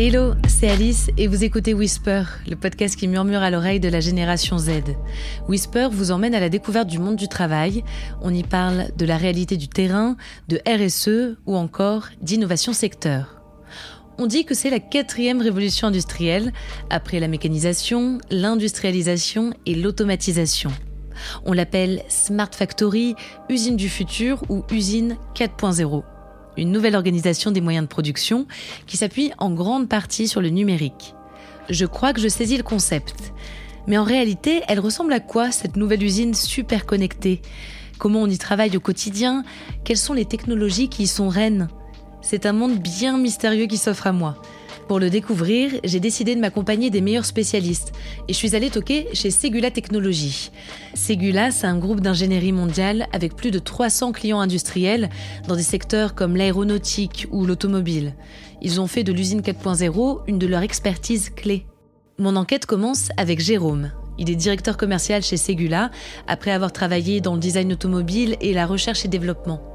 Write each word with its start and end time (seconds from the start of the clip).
Hello, 0.00 0.34
c'est 0.46 0.68
Alice 0.68 1.10
et 1.16 1.26
vous 1.26 1.42
écoutez 1.42 1.74
Whisper, 1.74 2.22
le 2.48 2.54
podcast 2.54 2.94
qui 2.94 3.08
murmure 3.08 3.42
à 3.42 3.50
l'oreille 3.50 3.80
de 3.80 3.88
la 3.88 3.98
génération 3.98 4.56
Z. 4.56 4.70
Whisper 5.48 5.88
vous 5.90 6.12
emmène 6.12 6.36
à 6.36 6.38
la 6.38 6.48
découverte 6.48 6.86
du 6.86 7.00
monde 7.00 7.16
du 7.16 7.26
travail. 7.26 7.82
On 8.22 8.32
y 8.32 8.44
parle 8.44 8.92
de 8.96 9.04
la 9.04 9.16
réalité 9.16 9.56
du 9.56 9.66
terrain, 9.66 10.16
de 10.46 10.60
RSE 10.68 11.36
ou 11.46 11.56
encore 11.56 12.04
d'innovation 12.22 12.72
secteur. 12.72 13.42
On 14.18 14.28
dit 14.28 14.44
que 14.44 14.54
c'est 14.54 14.70
la 14.70 14.78
quatrième 14.78 15.42
révolution 15.42 15.88
industrielle, 15.88 16.52
après 16.90 17.18
la 17.18 17.26
mécanisation, 17.26 18.18
l'industrialisation 18.30 19.52
et 19.66 19.74
l'automatisation. 19.74 20.70
On 21.44 21.52
l'appelle 21.52 22.04
Smart 22.06 22.50
Factory, 22.52 23.16
usine 23.50 23.76
du 23.76 23.88
futur 23.88 24.44
ou 24.48 24.62
usine 24.70 25.16
4.0 25.34 26.04
une 26.58 26.72
nouvelle 26.72 26.96
organisation 26.96 27.50
des 27.50 27.60
moyens 27.60 27.84
de 27.84 27.88
production 27.88 28.46
qui 28.86 28.96
s'appuie 28.96 29.32
en 29.38 29.50
grande 29.50 29.88
partie 29.88 30.28
sur 30.28 30.40
le 30.40 30.48
numérique. 30.48 31.14
Je 31.68 31.86
crois 31.86 32.12
que 32.12 32.20
je 32.20 32.28
saisis 32.28 32.56
le 32.56 32.62
concept. 32.62 33.32
Mais 33.86 33.98
en 33.98 34.04
réalité, 34.04 34.62
elle 34.68 34.80
ressemble 34.80 35.12
à 35.12 35.20
quoi 35.20 35.50
cette 35.50 35.76
nouvelle 35.76 36.02
usine 36.02 36.34
super 36.34 36.86
connectée 36.86 37.40
Comment 37.98 38.22
on 38.22 38.30
y 38.30 38.38
travaille 38.38 38.76
au 38.76 38.80
quotidien? 38.80 39.44
Quelles 39.84 39.96
sont 39.96 40.14
les 40.14 40.24
technologies 40.24 40.88
qui 40.88 41.04
y 41.04 41.06
sont 41.06 41.28
reines? 41.28 41.68
C'est 42.20 42.46
un 42.46 42.52
monde 42.52 42.78
bien 42.78 43.18
mystérieux 43.18 43.66
qui 43.66 43.76
s'offre 43.76 44.06
à 44.06 44.12
moi. 44.12 44.40
Pour 44.88 45.00
le 45.00 45.10
découvrir, 45.10 45.72
j'ai 45.84 46.00
décidé 46.00 46.34
de 46.34 46.40
m'accompagner 46.40 46.88
des 46.88 47.02
meilleurs 47.02 47.26
spécialistes 47.26 47.92
et 48.26 48.32
je 48.32 48.38
suis 48.38 48.56
allée 48.56 48.70
toquer 48.70 49.06
chez 49.12 49.30
Segula 49.30 49.70
Technologies. 49.70 50.50
Segula, 50.94 51.50
c'est 51.50 51.66
un 51.66 51.76
groupe 51.76 52.00
d'ingénierie 52.00 52.52
mondiale 52.52 53.06
avec 53.12 53.36
plus 53.36 53.50
de 53.50 53.58
300 53.58 54.12
clients 54.12 54.40
industriels 54.40 55.10
dans 55.46 55.56
des 55.56 55.62
secteurs 55.62 56.14
comme 56.14 56.36
l'aéronautique 56.36 57.28
ou 57.30 57.44
l'automobile. 57.44 58.14
Ils 58.62 58.80
ont 58.80 58.86
fait 58.86 59.04
de 59.04 59.12
l'usine 59.12 59.42
4.0 59.42 60.22
une 60.26 60.38
de 60.38 60.46
leurs 60.46 60.62
expertises 60.62 61.28
clés. 61.28 61.66
Mon 62.18 62.34
enquête 62.34 62.64
commence 62.64 63.10
avec 63.18 63.40
Jérôme. 63.40 63.92
Il 64.16 64.30
est 64.30 64.36
directeur 64.36 64.78
commercial 64.78 65.22
chez 65.22 65.36
Segula 65.36 65.90
après 66.26 66.50
avoir 66.50 66.72
travaillé 66.72 67.20
dans 67.20 67.34
le 67.34 67.40
design 67.40 67.74
automobile 67.74 68.36
et 68.40 68.54
la 68.54 68.64
recherche 68.64 69.04
et 69.04 69.08
développement. 69.08 69.67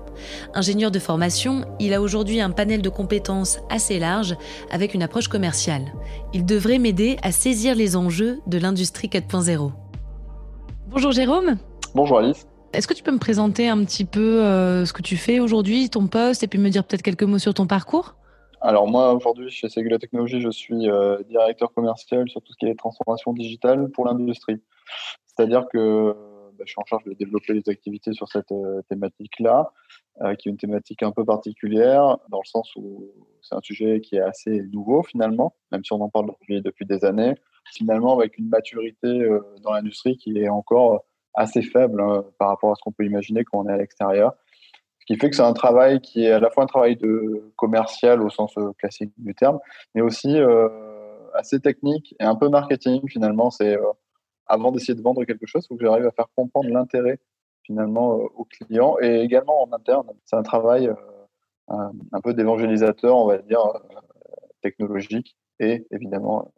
Ingénieur 0.53 0.92
de 0.92 1.00
formation, 1.00 1.66
il 1.80 1.94
a 1.94 2.02
aujourd'hui 2.02 2.42
un 2.42 2.52
panel 2.52 2.81
de 2.81 2.89
compétences 2.89 3.59
assez 3.69 4.00
large 4.00 4.36
avec 4.72 4.94
une 4.94 5.03
approche 5.03 5.28
commerciale. 5.28 5.94
Il 6.33 6.45
devrait 6.45 6.80
m'aider 6.80 7.17
à 7.23 7.31
saisir 7.31 7.75
les 7.75 7.95
enjeux 7.95 8.39
de 8.47 8.58
l'industrie 8.58 9.08
4.0. 9.08 9.72
Bonjour 10.88 11.11
Jérôme. 11.11 11.58
Bonjour 11.95 12.20
Alice. 12.20 12.47
Est-ce 12.73 12.88
que 12.88 12.94
tu 12.94 13.03
peux 13.03 13.11
me 13.11 13.20
présenter 13.20 13.70
un 13.70 13.83
petit 13.86 14.05
peu 14.05 14.44
euh, 14.44 14.86
ce 14.86 14.94
que 14.94 15.02
tu 15.02 15.16
fais 15.16 15.39
aujourd'hui, 15.39 15.89
ton 15.89 16.08
poste, 16.08 16.44
et 16.44 16.48
puis 16.48 16.58
me 16.58 16.70
dire 16.70 16.83
peut-être 16.83 17.03
quelques 17.03 17.23
mots 17.23 17.38
sur 17.38 17.53
ton 17.53 17.67
parcours? 17.67 18.16
Alors 18.61 18.88
moi 18.88 19.14
aujourd'hui 19.14 19.50
chez 19.50 19.67
Segula 19.67 20.00
Technologies, 20.00 20.39
je 20.39 20.50
suis 20.50 20.89
euh, 20.89 21.22
directeur 21.30 21.73
commercial 21.73 22.30
sur 22.30 22.42
tout 22.42 22.53
ce 22.53 22.58
qui 22.58 22.66
est 22.66 22.75
transformation 22.75 23.33
digitale 23.33 23.89
pour 23.89 24.05
l'industrie. 24.05 24.61
C'est-à-dire 25.25 25.66
que 25.72 26.16
bah, 26.57 26.63
je 26.65 26.71
suis 26.71 26.79
en 26.79 26.85
charge 26.85 27.03
de 27.05 27.13
développer 27.13 27.53
les 27.53 27.69
activités 27.69 28.13
sur 28.13 28.27
cette 28.27 28.51
euh, 28.51 28.81
thématique-là, 28.89 29.71
euh, 30.21 30.35
qui 30.35 30.47
est 30.47 30.51
une 30.51 30.57
thématique 30.57 31.03
un 31.03 31.11
peu 31.11 31.25
particulière, 31.25 32.17
dans 32.29 32.39
le 32.39 32.47
sens 32.47 32.71
où 32.75 33.11
c'est 33.41 33.55
un 33.55 33.61
sujet 33.61 34.01
qui 34.01 34.15
est 34.15 34.21
assez 34.21 34.63
nouveau 34.71 35.03
finalement, 35.03 35.55
même 35.71 35.83
si 35.83 35.93
on 35.93 36.01
en 36.01 36.09
parle 36.09 36.27
depuis, 36.27 36.61
depuis 36.61 36.85
des 36.85 37.05
années, 37.05 37.35
finalement 37.73 38.17
avec 38.17 38.37
une 38.37 38.49
maturité 38.49 39.07
euh, 39.07 39.39
dans 39.61 39.73
l'industrie 39.73 40.17
qui 40.17 40.37
est 40.37 40.49
encore 40.49 41.03
assez 41.33 41.61
faible 41.61 42.01
hein, 42.01 42.23
par 42.37 42.49
rapport 42.49 42.71
à 42.71 42.75
ce 42.75 42.81
qu'on 42.81 42.91
peut 42.91 43.05
imaginer 43.05 43.43
quand 43.43 43.59
on 43.59 43.69
est 43.69 43.73
à 43.73 43.77
l'extérieur. 43.77 44.33
Ce 44.99 45.05
qui 45.05 45.19
fait 45.19 45.29
que 45.29 45.35
c'est 45.35 45.41
un 45.41 45.53
travail 45.53 45.99
qui 45.99 46.23
est 46.23 46.31
à 46.31 46.39
la 46.39 46.49
fois 46.49 46.63
un 46.63 46.67
travail 46.67 46.95
de 46.95 47.51
commercial 47.57 48.21
au 48.21 48.29
sens 48.29 48.55
classique 48.77 49.11
du 49.17 49.35
terme, 49.35 49.59
mais 49.93 50.02
aussi 50.02 50.37
assez 51.33 51.59
technique 51.59 52.15
et 52.21 52.23
un 52.23 52.36
peu 52.36 52.47
marketing 52.47 53.02
finalement. 53.09 53.49
Avant 54.48 54.71
d'essayer 54.71 54.95
de 54.95 55.02
vendre 55.02 55.23
quelque 55.26 55.45
chose, 55.45 55.64
il 55.65 55.67
faut 55.67 55.76
que 55.76 55.86
j'arrive 55.86 56.05
à 56.05 56.11
faire 56.11 56.27
comprendre 56.36 56.70
l'intérêt 56.70 57.20
finalement 57.64 58.20
euh, 58.20 58.27
aux 58.36 58.45
clients 58.45 58.98
et 59.02 59.21
également 59.21 59.64
en 59.64 59.71
interne. 59.73 60.08
C'est 60.26 60.36
un 60.36 60.43
travail 60.43 60.87
euh, 60.87 61.76
un, 62.11 62.21
peu 62.21 62.33
d'évangélisateur, 62.33 63.17
on 63.17 63.27
va 63.27 63.37
dire, 63.39 63.65
euh, 63.65 63.80
technologique 64.61 65.36
et 65.59 65.86
évidemment 65.92 66.52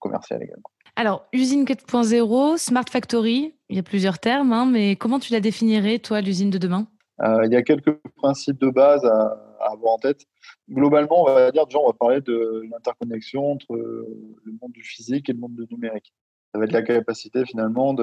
commercial 0.00 0.42
également. 0.42 0.70
Alors, 0.96 1.28
usine 1.32 1.64
4.0, 1.64 2.56
Smart 2.56 2.84
Factory, 2.90 3.54
il 3.68 3.76
y 3.76 3.78
a 3.78 3.82
plusieurs 3.84 4.18
termes, 4.18 4.52
hein, 4.52 4.66
mais 4.66 4.96
comment 4.96 5.20
tu 5.20 5.32
la 5.32 5.38
définirais, 5.38 6.00
toi, 6.00 6.20
l'usine 6.20 6.50
de 6.50 6.58
demain? 6.58 6.88
Il 7.20 7.52
y 7.52 7.56
a 7.56 7.62
quelques 7.62 7.94
principes 8.16 8.58
de 8.58 8.70
base 8.70 9.04
à, 9.04 9.38
avoir 9.60 9.94
en 9.94 9.98
tête. 9.98 10.26
Globalement, 10.68 11.22
on 11.22 11.24
va 11.26 11.52
dire, 11.52 11.66
déjà, 11.66 11.78
on 11.78 11.86
va 11.86 11.92
parler 11.92 12.20
de 12.20 12.64
l'interconnexion 12.72 13.52
entre 13.52 13.76
le 13.76 14.52
monde 14.60 14.72
du 14.72 14.82
physique 14.82 15.28
et 15.28 15.32
le 15.32 15.38
monde 15.38 15.54
du 15.54 15.72
numérique. 15.72 16.12
Ça 16.52 16.58
va 16.58 16.64
être 16.64 16.72
la 16.72 16.82
capacité 16.82 17.44
finalement 17.44 17.94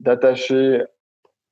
d'attacher 0.00 0.84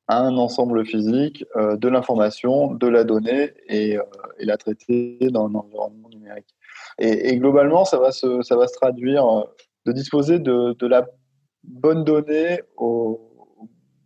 à 0.09 0.21
un 0.21 0.37
ensemble 0.37 0.85
physique 0.85 1.45
euh, 1.57 1.77
de 1.77 1.89
l'information, 1.89 2.75
de 2.75 2.87
la 2.87 3.05
donnée 3.05 3.53
et, 3.69 3.97
euh, 3.97 4.03
et, 4.39 4.45
la 4.45 4.57
traiter 4.57 5.19
dans 5.31 5.47
un 5.47 5.55
environnement 5.55 6.09
numérique. 6.09 6.55
Et, 6.99 7.37
globalement, 7.37 7.85
ça 7.85 7.99
va 7.99 8.13
se, 8.13 8.43
ça 8.43 8.57
va 8.57 8.67
se 8.67 8.75
traduire 8.75 9.27
euh, 9.27 9.43
de 9.87 9.93
disposer 9.93 10.39
de, 10.39 10.87
la 10.87 11.07
bonne 11.65 12.05
donnée 12.05 12.61
au, 12.77 13.29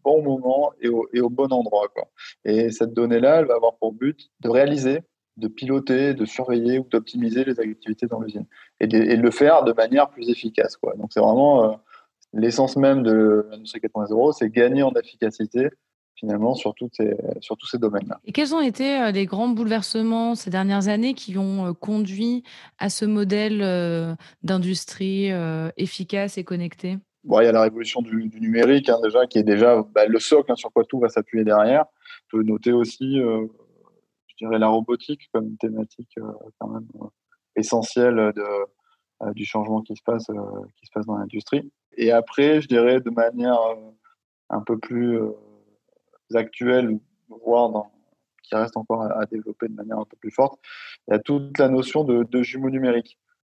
bon 0.05 0.23
moment 0.23 0.73
et 0.81 0.89
au, 0.89 1.09
et 1.13 1.21
au 1.21 1.31
bon 1.31 1.53
endroit. 1.53 1.89
Quoi. 1.93 2.09
Et 2.45 2.71
cette 2.71 2.93
donnée-là, 2.93 3.41
elle 3.41 3.47
va 3.47 3.55
avoir 3.55 3.77
pour 3.77 3.93
but 3.93 4.31
de 4.41 4.49
réaliser, 4.49 5.01
de 5.37 5.49
piloter, 5.49 6.15
de 6.15 6.25
surveiller 6.25 6.79
ou 6.79 6.85
d'optimiser 6.85 7.45
les 7.45 7.59
activités 7.59 8.07
dans 8.07 8.21
l'usine 8.21 8.47
et, 8.79 8.87
de, 8.87 8.97
et 8.99 9.17
le 9.17 9.31
faire 9.33 9.65
de 9.65 9.73
manière 9.73 10.09
plus 10.11 10.31
efficace. 10.31 10.77
Quoi. 10.77 10.95
Donc 10.95 11.13
c'est 11.13 11.21
vraiment 11.21 11.81
l'essence 12.37 12.77
même 12.77 13.03
de 13.03 13.47
l'industrie 13.51 13.81
4.0, 13.81 14.33
c'est 14.39 14.51
gagner 14.51 14.83
en 14.83 14.93
efficacité 14.93 15.71
finalement 16.17 16.55
sur, 16.55 16.75
ces, 16.93 17.15
sur 17.41 17.57
tous 17.57 17.67
ces 17.67 17.79
domaines-là. 17.79 18.19
Et 18.25 18.33
quels 18.33 18.55
ont 18.55 18.61
été 18.61 19.01
euh, 19.01 19.11
les 19.11 19.27
grands 19.27 19.49
bouleversements 19.49 20.35
ces 20.35 20.51
dernières 20.51 20.89
années 20.89 21.15
qui 21.15 21.37
ont 21.39 21.67
euh, 21.67 21.73
conduit 21.73 22.43
à 22.79 22.89
ce 22.89 23.05
modèle 23.05 23.61
euh, 23.63 24.15
d'industrie 24.43 25.31
efficace 25.77 26.39
et 26.39 26.45
connectée? 26.45 26.99
Bon, 27.25 27.41
Il 27.41 27.45
y 27.45 27.49
a 27.49 27.53
la 27.53 27.63
révolution 27.63 28.03
du, 28.03 28.31
numérique 28.41 28.89
hein, 28.89 28.99
déjà, 29.03 29.27
qui 29.27 29.39
est 29.39 29.43
déjà 29.43 29.85
bah, 29.95 30.07
le 30.07 30.19
socle 30.19 30.53
hein, 30.53 30.57
sur 30.57 30.73
quoi 30.73 30.85
tout 30.85 30.99
va 30.99 31.09
s'appuyer 31.09 31.45
derrière. 31.45 31.85
Je 32.33 32.39
peux 32.39 32.43
noter 32.43 32.73
aussi, 32.73 33.19
je 33.19 34.37
dirais, 34.39 34.59
la 34.59 34.69
robotique 34.69 35.29
comme 35.33 35.57
thématique 35.57 36.19
quand 36.59 36.69
même 36.69 36.87
essentielle 37.57 38.33
de, 38.35 39.33
du 39.33 39.45
changement 39.45 39.83
qui 39.83 39.97
se 39.97 40.03
passe, 40.05 40.27
qui 40.77 40.87
se 40.87 40.91
passe 40.93 41.07
dans 41.07 41.17
l'industrie. 41.17 41.71
Et 41.97 42.13
après, 42.13 42.61
je 42.61 42.69
dirais 42.69 43.01
de 43.01 43.11
manière 43.11 43.61
euh, 43.61 43.75
un 44.51 44.61
peu 44.61 44.79
plus 44.79 45.19
euh, 45.19 45.33
actuelle, 46.35 46.99
voire 47.45 47.71
dans, 47.71 47.91
qui 48.43 48.55
reste 48.55 48.77
encore 48.77 49.03
à, 49.03 49.27
développer 49.27 49.69
de 49.69 49.75
manière 49.75 49.99
un 49.99 50.05
peu 50.05 50.17
plus 50.17 50.31
forte, 50.31 50.61
il 51.09 51.13
y 51.13 51.15
a 51.15 51.19
toute 51.19 51.59
la 51.59 51.69
notion 51.69 52.05
de, 52.05 52.23
de 52.25 52.43
jumeaux 52.43 52.71
numériques 52.71 53.19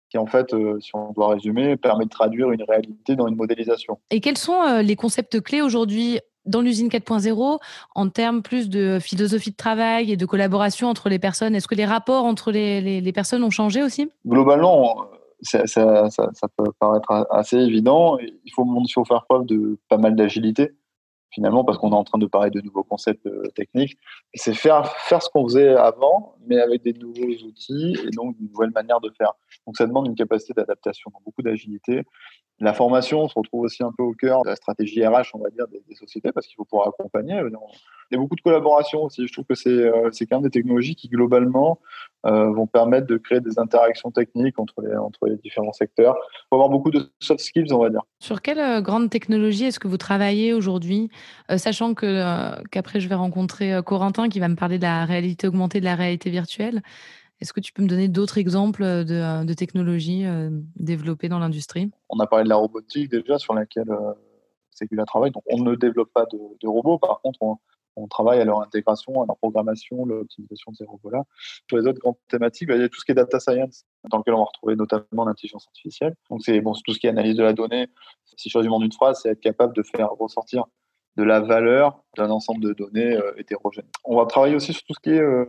qui 0.10 0.18
en 0.18 0.26
fait, 0.26 0.54
euh, 0.54 0.80
si 0.80 0.92
on 0.94 1.12
doit 1.12 1.34
résumer, 1.34 1.76
permet 1.76 2.06
de 2.06 2.10
traduire 2.10 2.52
une 2.52 2.64
réalité 2.64 3.18
dans 3.18 3.28
une 3.28 3.36
modélisation. 3.36 4.00
Et 4.10 4.22
quels 4.22 4.38
sont 4.38 4.80
les 4.80 4.96
concepts 4.96 5.42
clés 5.42 5.62
aujourd'hui 5.62 6.22
dans 6.46 6.62
l'usine 6.62 6.88
4.0 6.88 7.60
en 7.94 8.10
termes 8.10 8.42
plus 8.42 8.70
de 8.70 9.00
philosophie 9.02 9.52
de 9.52 9.58
travail 9.58 10.10
et 10.14 10.16
de 10.16 10.26
collaboration 10.26 10.88
entre 10.88 11.10
les 11.10 11.20
personnes? 11.20 11.56
Est-ce 11.56 11.68
que 11.68 11.76
les 11.76 11.84
rapports 11.84 12.24
entre 12.24 12.54
les, 12.54 12.80
les, 12.80 13.02
les 13.02 13.12
personnes 13.12 13.44
ont 13.44 13.50
changé 13.50 13.84
aussi? 13.84 14.10
Globalement, 14.26 15.10
ça, 15.42 15.68
ça, 15.68 16.10
ça, 16.10 16.48
peut 16.56 16.72
paraître 16.80 17.28
assez 17.30 17.58
évident. 17.58 18.18
Il 18.20 18.52
faut, 18.54 18.66
il 18.66 18.92
faut 18.92 19.06
faire 19.06 19.26
preuve 19.26 19.46
de 19.46 19.78
pas 19.90 19.98
mal 19.98 20.16
d'agilité, 20.16 20.72
finalement, 21.32 21.64
parce 21.64 21.78
qu'on 21.78 21.92
est 21.92 21.96
en 21.96 22.04
train 22.04 22.18
de 22.18 22.26
parler 22.26 22.50
de 22.50 22.62
nouveaux 22.62 22.84
concepts 22.84 23.26
euh, 23.28 23.44
techniques. 23.56 23.98
C'est 24.34 24.54
faire, 24.54 24.88
faire 24.98 25.22
ce 25.22 25.30
qu'on 25.30 25.44
faisait 25.44 25.70
avant, 25.70 26.36
mais 26.48 26.60
avec 26.60 26.84
des 26.84 26.94
nouveaux 26.94 27.46
outils 27.46 27.98
et 28.06 28.10
donc 28.12 28.36
une 28.40 28.50
nouvelle 28.50 28.72
manière 28.72 29.00
de 29.00 29.12
faire. 29.18 29.34
Donc 29.66 29.78
ça 29.78 29.86
demande 29.86 30.08
une 30.08 30.16
capacité 30.16 30.54
d'adaptation, 30.54 31.12
beaucoup 31.26 31.42
d'agilité. 31.42 32.04
La 32.60 32.74
formation 32.74 33.28
se 33.28 33.36
retrouve 33.38 33.62
aussi 33.62 33.84
un 33.84 33.92
peu 33.96 34.02
au 34.02 34.14
cœur 34.14 34.42
de 34.42 34.50
la 34.50 34.56
stratégie 34.56 35.06
RH, 35.06 35.36
on 35.36 35.40
va 35.40 35.50
dire, 35.52 35.68
des, 35.68 35.96
sociétés, 35.96 36.32
parce 36.32 36.48
qu'il 36.48 36.56
faut 36.56 36.66
pouvoir 36.66 36.88
accompagner. 36.88 37.34
Il 37.36 38.16
y 38.16 38.16
a 38.16 38.20
beaucoup 38.20 38.36
de 38.36 38.42
collaboration 38.42 39.04
aussi. 39.04 39.28
Je 39.28 39.32
trouve 39.32 39.46
que 39.46 39.54
c'est 39.54 39.70
euh, 39.70 40.10
quand 40.22 40.38
même 40.38 40.42
des 40.42 40.50
technologies 40.50 40.96
qui, 40.96 41.08
globalement, 41.08 41.80
euh, 42.26 42.52
vont 42.52 42.66
permettre 42.66 43.06
de 43.06 43.18
créer 43.18 43.42
des 43.42 43.60
interactions 43.60 44.10
techniques 44.10 44.58
entre 44.58 44.82
les, 44.82 44.96
entre 44.96 45.28
les 45.28 45.38
différents 45.38 45.74
secteurs. 45.74 46.16
Il 46.18 46.48
faut 46.50 46.56
avoir 46.56 46.70
beaucoup 46.70 46.90
de 46.90 47.12
soft 47.20 47.42
skills, 47.42 47.72
on 47.74 47.80
va 47.80 47.92
dire. 47.92 48.02
Sur 48.20 48.42
quelle 48.42 48.60
euh, 48.60 48.82
grande 48.82 49.12
technologie 49.12 49.66
est-ce 49.66 49.80
que 49.80 49.88
vous 49.88 49.98
travaillez 49.98 50.54
aujourd'hui, 50.54 51.12
sachant 51.58 51.94
que 51.94 52.62
qu'après 52.70 53.00
je 53.00 53.08
vais 53.08 53.16
rencontrer 53.16 53.80
Corentin 53.86 54.30
qui 54.30 54.40
va 54.40 54.48
me 54.48 54.56
parler 54.56 54.78
de 54.78 54.84
la 54.84 55.06
réalité 55.06 55.48
augmentée, 55.48 55.80
de 55.80 55.86
la 55.86 55.96
réalité 55.96 56.30
virtuelle. 56.30 56.82
Est-ce 57.40 57.54
que 57.54 57.60
tu 57.60 57.72
peux 57.72 57.84
me 57.84 57.88
donner 57.88 58.08
d'autres 58.08 58.40
exemples 58.40 58.84
de, 58.84 59.54
technologies 59.54 60.26
développées 60.76 61.30
dans 61.30 61.40
l'industrie? 61.40 61.92
On 62.10 62.20
a 62.20 62.28
parlé 62.28 62.46
de 62.46 62.50
la 62.50 62.56
robotique 62.56 63.12
déjà, 63.12 63.38
sur 63.38 63.54
laquelle 63.54 63.92
Segula 64.78 65.06
travaille. 65.06 65.32
Donc, 65.32 65.44
on 65.48 65.62
ne 65.62 65.76
développe 65.76 66.12
pas 66.14 66.26
de, 66.26 66.68
robots. 66.68 67.00
Par 67.00 67.22
contre, 67.22 67.40
on, 67.42 67.58
travaille 68.10 68.40
à 68.40 68.46
leur 68.46 68.62
intégration, 68.62 69.24
à 69.24 69.26
leur 69.26 69.38
programmation, 69.38 70.06
l'optimisation 70.06 70.72
de 70.72 70.78
ces 70.78 70.86
robots-là. 70.86 71.24
Pour 71.68 71.80
les 71.80 71.88
autres 71.88 72.00
grandes 72.00 72.18
thématiques, 72.30 72.68
bah, 72.68 72.76
il 72.76 72.82
y 72.82 72.84
a 72.84 72.90
tout 72.90 73.00
ce 73.00 73.06
qui 73.06 73.12
est 73.12 73.16
data 73.16 73.40
science, 73.40 73.86
dans 74.12 74.20
lequel 74.20 74.36
on 74.36 74.38
va 74.38 74.44
retrouver 74.44 74.76
notamment 74.76 75.26
l'intelligence 75.26 75.66
artificielle. 75.68 76.16
Donc 76.30 76.44
c'est 76.44 76.62
tout 76.62 76.94
ce 76.94 77.00
qui 77.00 77.08
est 77.08 77.10
analyse 77.10 77.36
de 77.36 77.44
la 77.44 77.54
donnée. 77.54 77.88
Si 78.38 78.50
je 78.50 78.58
résume 78.58 78.74
en 78.74 78.82
une 78.82 78.92
phrase, 78.92 79.22
c'est 79.24 79.30
être 79.30 79.40
capable 79.40 79.76
de 79.76 79.82
faire 79.82 80.12
ressortir 80.12 80.66
de 81.18 81.24
la 81.24 81.42
valeur 81.42 82.04
d'un 82.16 82.30
ensemble 82.30 82.64
de 82.64 82.74
données 82.74 83.16
euh, 83.16 83.34
hétérogènes. 83.38 83.88
On 84.06 84.16
va 84.16 84.26
travailler 84.26 84.56
aussi 84.56 84.74
sur 84.74 84.84
tout 84.84 84.94
ce 84.94 85.00
qui 85.00 85.10
est 85.10 85.20
euh, 85.20 85.46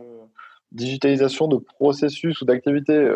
digitalisation 0.71 1.47
de 1.47 1.57
processus 1.57 2.41
ou 2.41 2.45
d'activités. 2.45 3.13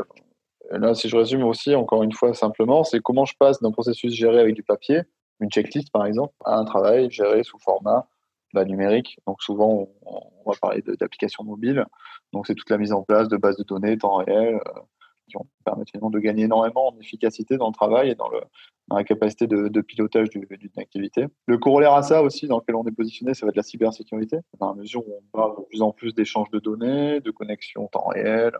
Là, 0.71 0.95
si 0.95 1.09
je 1.09 1.17
résume 1.17 1.44
aussi, 1.44 1.75
encore 1.75 2.03
une 2.03 2.13
fois, 2.13 2.33
simplement, 2.33 2.83
c'est 2.83 3.00
comment 3.00 3.25
je 3.25 3.35
passe 3.38 3.61
d'un 3.61 3.71
processus 3.71 4.13
géré 4.13 4.39
avec 4.39 4.55
du 4.55 4.63
papier, 4.63 5.01
une 5.39 5.50
checklist 5.50 5.91
par 5.91 6.05
exemple, 6.05 6.33
à 6.45 6.55
un 6.55 6.65
travail 6.65 7.11
géré 7.11 7.44
sous 7.44 7.59
format 7.59 8.07
bah, 8.53 8.65
numérique. 8.65 9.19
Donc 9.27 9.41
souvent, 9.41 9.89
on, 10.05 10.50
va 10.50 10.55
parler 10.61 10.83
d'applications 11.00 11.44
mobiles. 11.44 11.85
Donc 12.33 12.47
c'est 12.47 12.55
toute 12.55 12.69
la 12.69 12.77
mise 12.77 12.94
en 12.94 13.01
place 13.01 13.27
de 13.27 13.38
bases 13.38 13.57
de 13.57 13.63
données 13.63 13.97
temps 13.97 14.15
réel 14.17 14.55
euh, 14.55 14.79
qui 15.27 15.35
vont 15.35 15.47
permettre 15.65 15.91
finalement 15.91 16.09
de 16.09 16.19
gagner 16.19 16.44
énormément 16.44 16.89
en 16.89 17.00
efficacité 17.00 17.57
dans 17.57 17.67
le 17.67 17.73
travail 17.73 18.09
et 18.11 18.15
dans, 18.15 18.29
le, 18.29 18.41
dans 18.88 18.97
la 18.97 19.03
capacité 19.03 19.47
de, 19.47 19.81
pilotage 19.81 20.30
d'une 20.30 20.45
activité. 20.77 21.25
Le 21.47 21.57
corollaire 21.57 21.94
à 21.94 22.03
ça 22.03 22.21
aussi, 22.21 22.47
dans 22.47 22.59
lequel 22.59 22.75
on 22.75 22.85
est 22.85 22.91
positionné, 22.91 23.33
ça 23.33 23.45
va 23.45 23.50
être 23.50 23.56
la 23.56 23.63
cybersécurité, 23.63 24.38
dans 24.59 24.69
la 24.69 24.75
mesure 24.75 25.07
où 25.07 25.13
on 25.18 25.38
parle 25.38 25.57
de 25.57 25.63
plus 25.63 25.81
en 25.81 25.91
plus 25.91 26.13
d'échanges 26.13 26.50
de 26.51 26.59
données, 26.59 27.19
de 27.21 27.31
connexions 27.31 27.88
temps 27.88 28.07
réel. 28.07 28.51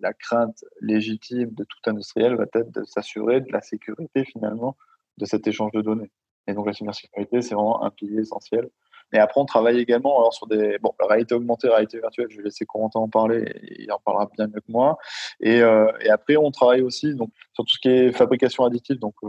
La 0.00 0.12
crainte 0.12 0.64
légitime 0.80 1.52
de 1.52 1.64
tout 1.64 1.78
industriel 1.86 2.34
va 2.34 2.44
être 2.52 2.70
de 2.72 2.84
s'assurer 2.84 3.40
de 3.40 3.50
la 3.52 3.60
sécurité 3.60 4.24
finalement 4.24 4.76
de 5.18 5.24
cet 5.24 5.46
échange 5.46 5.72
de 5.72 5.80
données. 5.80 6.10
Et 6.46 6.52
donc 6.52 6.66
la 6.66 6.72
cybersécurité, 6.72 7.40
c'est 7.40 7.54
vraiment 7.54 7.82
un 7.84 7.90
pilier 7.90 8.20
essentiel 8.20 8.68
et 9.14 9.18
après, 9.18 9.40
on 9.40 9.44
travaille 9.44 9.78
également 9.78 10.18
alors, 10.18 10.34
sur 10.34 10.48
des. 10.48 10.76
Bon, 10.82 10.92
la 11.00 11.06
réalité 11.06 11.36
augmentée, 11.36 11.68
la 11.68 11.74
réalité 11.74 12.00
virtuelle, 12.00 12.26
je 12.30 12.36
vais 12.36 12.42
laisser 12.42 12.66
Corentin 12.66 12.98
en 12.98 13.08
parler, 13.08 13.44
il 13.78 13.90
en 13.92 14.00
parlera 14.04 14.28
bien 14.36 14.48
mieux 14.48 14.60
que 14.60 14.72
moi. 14.72 14.98
Et, 15.40 15.60
euh, 15.60 15.86
après, 16.10 16.36
on 16.36 16.50
travaille 16.50 16.82
aussi 16.82 17.14
donc, 17.14 17.30
sur 17.52 17.64
tout 17.64 17.74
ce 17.74 17.78
qui 17.78 17.88
est 17.88 18.12
fabrication 18.12 18.64
additive, 18.64 18.98
donc 18.98 19.14
euh, 19.22 19.28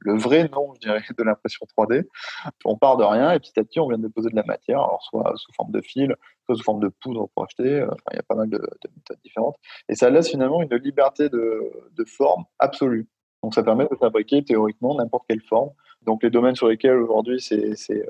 le, 0.00 0.18
vrai 0.18 0.48
nom, 0.48 0.74
je 0.74 0.80
dirais, 0.80 1.00
de 1.16 1.22
l'impression 1.22 1.64
3D. 1.78 2.06
On 2.64 2.76
part 2.76 2.96
de 2.96 3.04
rien 3.04 3.32
et 3.32 3.38
petit 3.38 3.58
à 3.58 3.62
petit, 3.62 3.78
on 3.78 3.86
vient 3.86 3.98
de 3.98 4.08
déposer 4.08 4.30
de 4.30 4.36
la 4.36 4.42
matière, 4.42 4.80
alors 4.80 5.02
soit 5.02 5.32
sous 5.36 5.52
forme 5.52 5.70
de 5.70 5.80
fil, 5.80 6.16
soit 6.46 6.56
sous 6.56 6.64
forme 6.64 6.80
de 6.80 6.88
poudre 6.88 7.28
pour. 7.34 7.44
Enfin, 7.44 7.54
il 7.64 8.16
y 8.16 8.18
a 8.18 8.22
pas 8.26 8.34
mal 8.34 8.48
de, 8.48 8.58
méthodes 8.58 9.18
différentes. 9.24 9.56
Et 9.88 9.94
ça 9.94 10.10
laisse 10.10 10.28
finalement 10.28 10.60
une 10.60 10.74
liberté 10.76 11.28
de, 11.28 11.70
forme 12.04 12.44
absolue. 12.58 13.08
Donc, 13.44 13.54
ça 13.54 13.62
permet 13.62 13.86
de 13.88 13.96
fabriquer 13.96 14.44
théoriquement 14.44 14.96
n'importe 14.96 15.24
quelle 15.28 15.42
forme. 15.42 15.70
Donc, 16.02 16.24
les 16.24 16.30
domaines 16.30 16.56
sur 16.56 16.68
lesquels 16.68 16.96
aujourd'hui, 16.96 17.40
c'est 17.40 17.74
euh, 17.90 18.06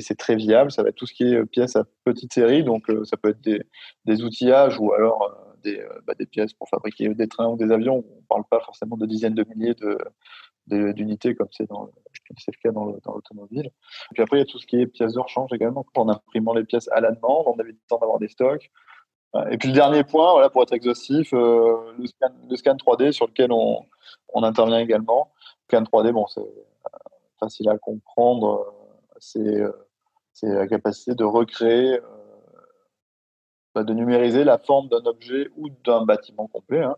c'est 0.00 0.16
très 0.16 0.36
viable. 0.36 0.72
Ça 0.72 0.82
va 0.82 0.88
être 0.88 0.96
tout 0.96 1.06
ce 1.06 1.12
qui 1.12 1.24
est 1.24 1.36
euh, 1.36 1.46
pièces 1.46 1.76
à 1.76 1.84
petite 2.04 2.32
série, 2.32 2.64
donc 2.64 2.88
euh, 2.90 3.04
ça 3.04 3.16
peut 3.16 3.30
être 3.30 3.40
des, 3.40 4.22
outillages 4.22 4.78
ou 4.78 4.92
alors 4.92 5.22
euh, 5.22 5.56
des, 5.62 5.84
bah, 6.06 6.14
des, 6.18 6.26
pièces 6.26 6.54
pour 6.54 6.68
fabriquer 6.68 7.08
des 7.14 7.28
trains 7.28 7.48
ou 7.48 7.56
des 7.56 7.70
avions. 7.70 8.04
On 8.10 8.16
ne 8.16 8.26
parle 8.28 8.44
pas 8.50 8.60
forcément 8.60 8.96
de 8.96 9.06
dizaines 9.06 9.34
de 9.34 9.44
milliers 9.44 9.74
d'unités 10.94 11.34
comme 11.34 11.48
c'est 11.52 11.68
le 11.68 12.62
cas 12.62 12.72
dans 12.72 12.86
l'automobile. 13.12 13.70
Puis 14.14 14.22
après, 14.22 14.38
il 14.38 14.40
y 14.40 14.42
a 14.42 14.46
tout 14.46 14.58
ce 14.58 14.66
qui 14.66 14.80
est 14.80 14.86
pièces 14.86 15.12
de 15.12 15.20
rechange 15.20 15.52
également, 15.52 15.84
en 15.96 16.08
imprimant 16.08 16.54
les 16.54 16.64
pièces 16.64 16.88
à 16.92 17.00
la 17.00 17.10
demande, 17.10 17.44
on 17.46 17.56
évitant 17.60 17.98
d'avoir 17.98 18.18
des 18.18 18.28
stocks. 18.28 18.70
Et 19.50 19.58
puis 19.58 19.68
le 19.68 19.74
dernier 19.74 20.04
point, 20.04 20.30
voilà, 20.30 20.48
pour 20.48 20.62
être 20.62 20.72
exhaustif, 20.72 21.32
le, 21.32 22.06
scan, 22.06 22.28
le, 22.48 22.56
scan, 22.56 22.76
3D 22.76 23.12
sur 23.12 23.26
lequel 23.26 23.50
on, 23.52 23.84
on 24.32 24.42
intervient 24.44 24.78
également. 24.78 25.32
Le 25.68 25.76
scan 25.76 25.82
3D, 25.82 26.12
bon, 26.12 26.26
c'est 26.28 26.40
facile 27.40 27.68
à 27.68 27.76
comprendre 27.76 28.72
euh, 29.36 29.72
c'est 30.32 30.48
la 30.48 30.66
capacité 30.66 31.14
de 31.14 31.24
recréer, 31.24 31.94
euh, 31.94 32.00
bah, 33.74 33.84
de 33.84 33.92
numériser 33.92 34.44
la 34.44 34.58
forme 34.58 34.88
d'un 34.88 35.04
objet 35.06 35.48
ou 35.56 35.68
d'un 35.84 36.04
bâtiment 36.04 36.46
complet. 36.46 36.82
Hein, 36.82 36.96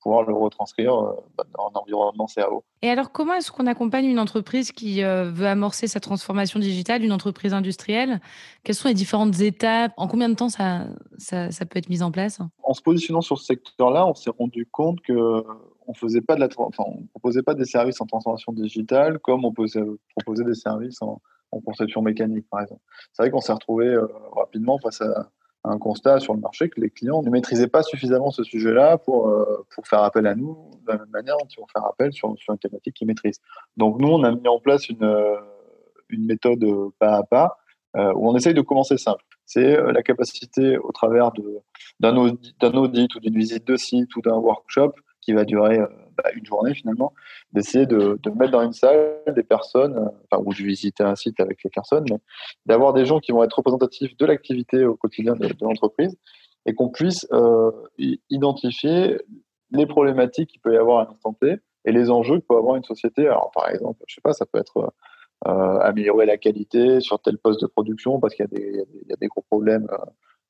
pouvoir 0.00 0.22
le 0.22 0.32
retranscrire 0.32 0.94
euh, 0.94 1.12
bah, 1.36 1.44
dans 1.56 1.72
un 1.74 1.80
environnement 1.80 2.26
CAO. 2.26 2.62
Et 2.82 2.88
alors, 2.88 3.10
comment 3.10 3.34
est-ce 3.34 3.50
qu'on 3.50 3.66
accompagne 3.66 4.04
une 4.04 4.20
entreprise 4.20 4.70
qui 4.70 5.02
veut 5.02 5.46
amorcer 5.46 5.88
sa 5.88 5.98
transformation 5.98 6.60
digitale, 6.60 7.02
une 7.02 7.10
entreprise 7.10 7.52
industrielle? 7.52 8.20
Quelles 8.62 8.76
sont 8.76 8.86
les 8.86 8.94
différentes 8.94 9.40
étapes? 9.40 9.92
En 9.96 10.06
combien 10.06 10.28
de 10.28 10.34
temps 10.34 10.50
ça, 10.50 10.86
ça, 11.18 11.66
peut 11.66 11.80
être 11.80 11.88
mis 11.88 12.02
en 12.02 12.12
place? 12.12 12.38
En 12.62 12.74
se 12.74 12.82
positionnant 12.82 13.22
sur 13.22 13.38
ce 13.38 13.46
secteur-là, 13.46 14.06
on 14.06 14.14
s'est 14.14 14.30
rendu 14.30 14.66
compte 14.66 15.00
que 15.00 15.44
on 15.88 15.94
faisait 15.94 16.20
pas 16.20 16.36
de 16.36 16.40
la, 16.40 16.48
enfin, 16.58 16.84
on 16.86 17.06
proposait 17.06 17.42
pas 17.42 17.54
des 17.54 17.64
services 17.64 18.00
en 18.00 18.06
transformation 18.06 18.52
digitale 18.52 19.18
comme 19.18 19.44
on 19.44 19.52
proposait 19.52 20.44
des 20.44 20.54
services 20.54 21.02
en, 21.02 21.20
en 21.50 21.60
conception 21.60 22.02
mécanique, 22.02 22.46
par 22.50 22.62
exemple. 22.62 22.82
C'est 23.12 23.22
vrai 23.22 23.30
qu'on 23.30 23.40
s'est 23.40 23.52
retrouvé 23.52 23.86
euh, 23.86 24.06
rapidement 24.32 24.78
face 24.78 25.00
à, 25.00 25.30
un 25.64 25.76
constat 25.76 26.20
sur 26.20 26.34
le 26.34 26.40
marché 26.40 26.70
que 26.70 26.80
les 26.80 26.88
clients 26.88 27.20
ne 27.20 27.30
maîtrisaient 27.30 27.66
pas 27.66 27.82
suffisamment 27.82 28.30
ce 28.30 28.44
sujet-là 28.44 28.96
pour, 28.96 29.28
euh, 29.28 29.66
pour 29.74 29.86
faire 29.88 30.02
appel 30.04 30.26
à 30.26 30.36
nous 30.36 30.70
de 30.86 30.92
la 30.92 30.98
même 30.98 31.10
manière 31.10 31.36
dont 31.36 31.46
ils 31.46 31.60
vont 31.60 31.66
faire 31.66 31.84
appel 31.84 32.12
sur, 32.12 32.32
sur 32.38 32.52
une 32.52 32.60
thématique 32.60 32.94
qu'ils 32.94 33.08
maîtrisent. 33.08 33.40
Donc 33.76 34.00
nous, 34.00 34.08
on 34.08 34.22
a 34.22 34.30
mis 34.30 34.46
en 34.46 34.60
place 34.60 34.88
une, 34.88 35.02
euh, 35.02 35.36
une 36.08 36.24
méthode 36.24 36.64
pas 37.00 37.16
à 37.16 37.22
pas 37.24 37.58
où 37.94 38.30
on 38.30 38.36
essaye 38.36 38.54
de 38.54 38.60
commencer 38.60 38.96
simple. 38.96 39.24
C'est 39.44 39.76
la 39.92 40.02
capacité 40.02 40.78
au 40.78 40.92
travers 40.92 41.32
d'un 41.98 42.16
audit, 42.16 42.62
audit, 42.62 43.12
ou 43.16 43.20
d'une 43.20 43.34
visite 43.34 43.66
de 43.66 43.76
site 43.76 44.14
ou 44.14 44.20
d'un 44.20 44.36
workshop 44.36 44.92
qui 45.28 45.34
va 45.34 45.44
durer 45.44 45.78
bah, 46.16 46.30
une 46.34 46.46
journée 46.46 46.72
finalement, 46.72 47.12
d'essayer 47.52 47.84
de, 47.84 48.18
mettre 48.34 48.52
dans 48.52 48.62
une 48.62 48.72
salle 48.72 49.22
des 49.28 49.42
personnes, 49.42 49.98
euh, 49.98 50.08
enfin, 50.30 50.42
ou 50.42 50.54
de 50.54 50.62
visiter 50.62 51.04
un 51.04 51.14
site 51.14 51.38
avec 51.38 51.62
les 51.62 51.68
personnes, 51.68 52.06
mais 52.08 52.16
d'avoir 52.64 52.94
des 52.94 53.04
gens 53.04 53.20
qui 53.20 53.30
vont 53.30 53.42
être 53.44 53.52
représentatifs 53.52 54.16
de 54.16 54.24
l'activité 54.24 54.86
au 54.86 54.96
quotidien 54.96 55.34
de, 55.34 55.48
l'entreprise 55.60 56.16
et 56.64 56.74
qu'on 56.74 56.88
puisse 56.88 57.26
euh, 57.30 57.70
identifier 58.30 59.20
les 59.70 59.84
problématiques 59.84 60.48
qu'il 60.48 60.62
peut 60.62 60.72
y 60.72 60.78
avoir 60.78 61.00
à 61.00 61.04
l'instant 61.04 61.34
T 61.34 61.58
et 61.84 61.92
les 61.92 62.10
enjeux 62.10 62.38
que 62.38 62.46
peut 62.46 62.56
avoir 62.56 62.76
une 62.76 62.84
société. 62.84 63.26
Alors, 63.26 63.50
par 63.52 63.68
exemple, 63.68 64.02
je 64.06 64.14
sais 64.14 64.22
pas, 64.22 64.32
ça 64.32 64.46
peut 64.46 64.58
être 64.58 64.92
euh, 65.46 65.78
améliorer 65.80 66.24
la 66.24 66.38
qualité 66.38 67.00
sur 67.00 67.20
tel 67.20 67.36
poste 67.36 67.60
de 67.60 67.66
production 67.66 68.18
parce 68.18 68.34
qu'il 68.34 68.46
y, 68.50 69.12
a 69.12 69.16
des 69.16 69.26
gros 69.28 69.42
problèmes 69.42 69.88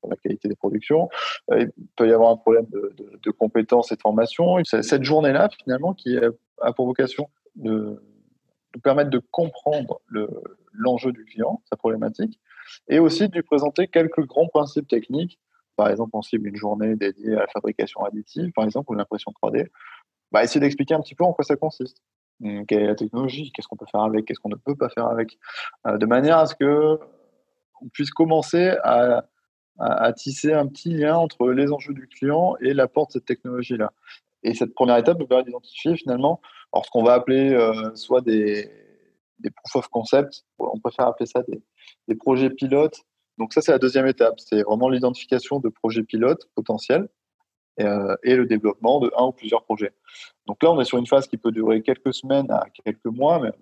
la 0.07 0.17
qualité 0.17 0.49
des 0.49 0.57
productions. 0.57 1.09
Euh, 1.51 1.67
il 1.77 1.87
peut 1.97 2.09
y 2.09 2.13
avoir 2.13 2.31
un 2.31 2.37
problème 2.37 2.67
de, 2.71 3.31
compétences 3.31 3.93
et 3.93 3.97
de 3.97 4.01
formation. 4.01 4.57
Cette 4.65 5.05
journée-là, 5.05 5.49
finalement, 5.63 5.95
qui 5.95 6.19
a 6.61 6.73
pour 6.73 6.87
vocation 6.87 7.29
de 7.57 8.03
nous 8.75 8.81
permettre 8.81 9.11
de 9.11 9.21
comprendre 9.31 10.01
l'enjeu 10.73 11.13
du 11.13 11.25
client, 11.25 11.63
sa 11.71 11.77
problématique, 11.77 12.39
et 12.89 12.99
aussi 12.99 13.29
de 13.29 13.35
lui 13.35 13.43
présenter 13.43 13.89
quelques 13.89 14.25
grands 14.27 14.49
principes 14.49 14.89
techniques. 14.89 15.39
Par 15.77 15.89
exemple, 15.89 16.11
on 16.15 16.23
cible 16.23 16.49
une 16.49 16.57
journée 16.57 16.97
dédiée 16.97 17.35
à 17.35 17.41
la 17.41 17.47
fabrication 17.47 18.03
additive, 18.05 18.53
par 18.53 18.65
exemple, 18.65 18.91
ou 18.91 18.95
l'impression 18.95 19.33
3D. 19.43 19.69
Bah, 20.33 20.43
essayer 20.43 20.61
d'expliquer 20.61 20.95
un 20.95 21.01
petit 21.01 21.15
peu 21.15 21.25
en 21.25 21.33
quoi 21.33 21.45
ça 21.45 21.57
consiste. 21.57 22.03
Hum, 22.43 22.67
quelle 22.67 22.83
est 22.83 22.87
la 22.87 22.95
technologie? 22.95 23.51
Qu'est-ce 23.53 23.69
qu'on 23.69 23.77
peut 23.77 23.87
faire 23.91 24.03
avec? 24.03 24.25
Qu'est-ce 24.25 24.41
qu'on 24.41 24.49
ne 24.49 24.57
peut 24.57 24.77
pas 24.77 24.89
faire 24.89 25.07
avec? 25.07 25.39
Euh, 25.87 25.99
De 25.99 26.07
manière 26.07 26.39
à 26.39 26.47
ce 26.47 26.55
que 26.55 26.99
on 27.81 27.89
puisse 27.89 28.11
commencer 28.11 28.75
à 28.83 29.25
à, 29.79 30.13
tisser 30.13 30.53
un 30.53 30.67
petit 30.67 30.91
lien 30.91 31.17
entre 31.17 31.51
les 31.51 31.73
enjeux 31.73 31.95
du 31.95 32.09
client 32.09 32.57
et 32.61 32.75
l'apport 32.75 33.07
de 33.07 33.13
cette 33.13 33.25
technologie-là. 33.25 33.93
Et 34.43 34.55
cette 34.55 34.75
première 34.75 34.97
étape 34.97 35.19
nous 35.19 35.27
permet 35.27 35.45
d'identifier 35.45 35.97
finalement 35.97 36.41
alors 36.73 36.85
ce 36.85 36.91
qu'on 36.91 37.03
va 37.03 37.15
appeler 37.15 37.55
euh, 37.55 37.95
soit 37.95 38.21
des, 38.21 38.71
des 39.39 39.51
proof 39.51 39.77
of 39.77 39.89
concept, 39.89 40.45
on 40.59 40.79
préfère 40.79 41.07
appeler 41.07 41.27
ça 41.27 41.43
des, 42.09 42.15
projets 42.15 42.51
pilotes. 42.51 43.03
Donc 43.39 43.53
ça, 43.53 43.61
c'est 43.61 43.73
la 43.73 43.79
deuxième 43.79 44.07
étape. 44.07 44.39
C'est 44.39 44.63
vraiment 44.63 44.89
l'identification 44.89 45.61
de 45.61 45.69
projets 45.69 46.03
pilotes 46.03 46.49
potentiels 46.55 47.09
et, 47.79 47.85
euh, 47.85 48.17
et, 48.23 48.35
le 48.35 48.47
développement 48.47 49.01
de 49.01 49.11
un 49.17 49.27
ou 49.27 49.33
plusieurs 49.33 49.65
projets. 49.65 49.93
Donc 50.47 50.63
là, 50.63 50.73
on 50.73 50.81
est 50.81 50.85
sur 50.85 50.99
une 50.99 51.07
phase 51.07 51.27
qui 51.27 51.39
peut 51.39 51.53
durer 51.53 51.83
quelques 51.83 52.13
semaines 52.13 52.51
à 52.51 52.67
quelques 52.85 53.05
mois, 53.07 53.39
mais 53.39 53.53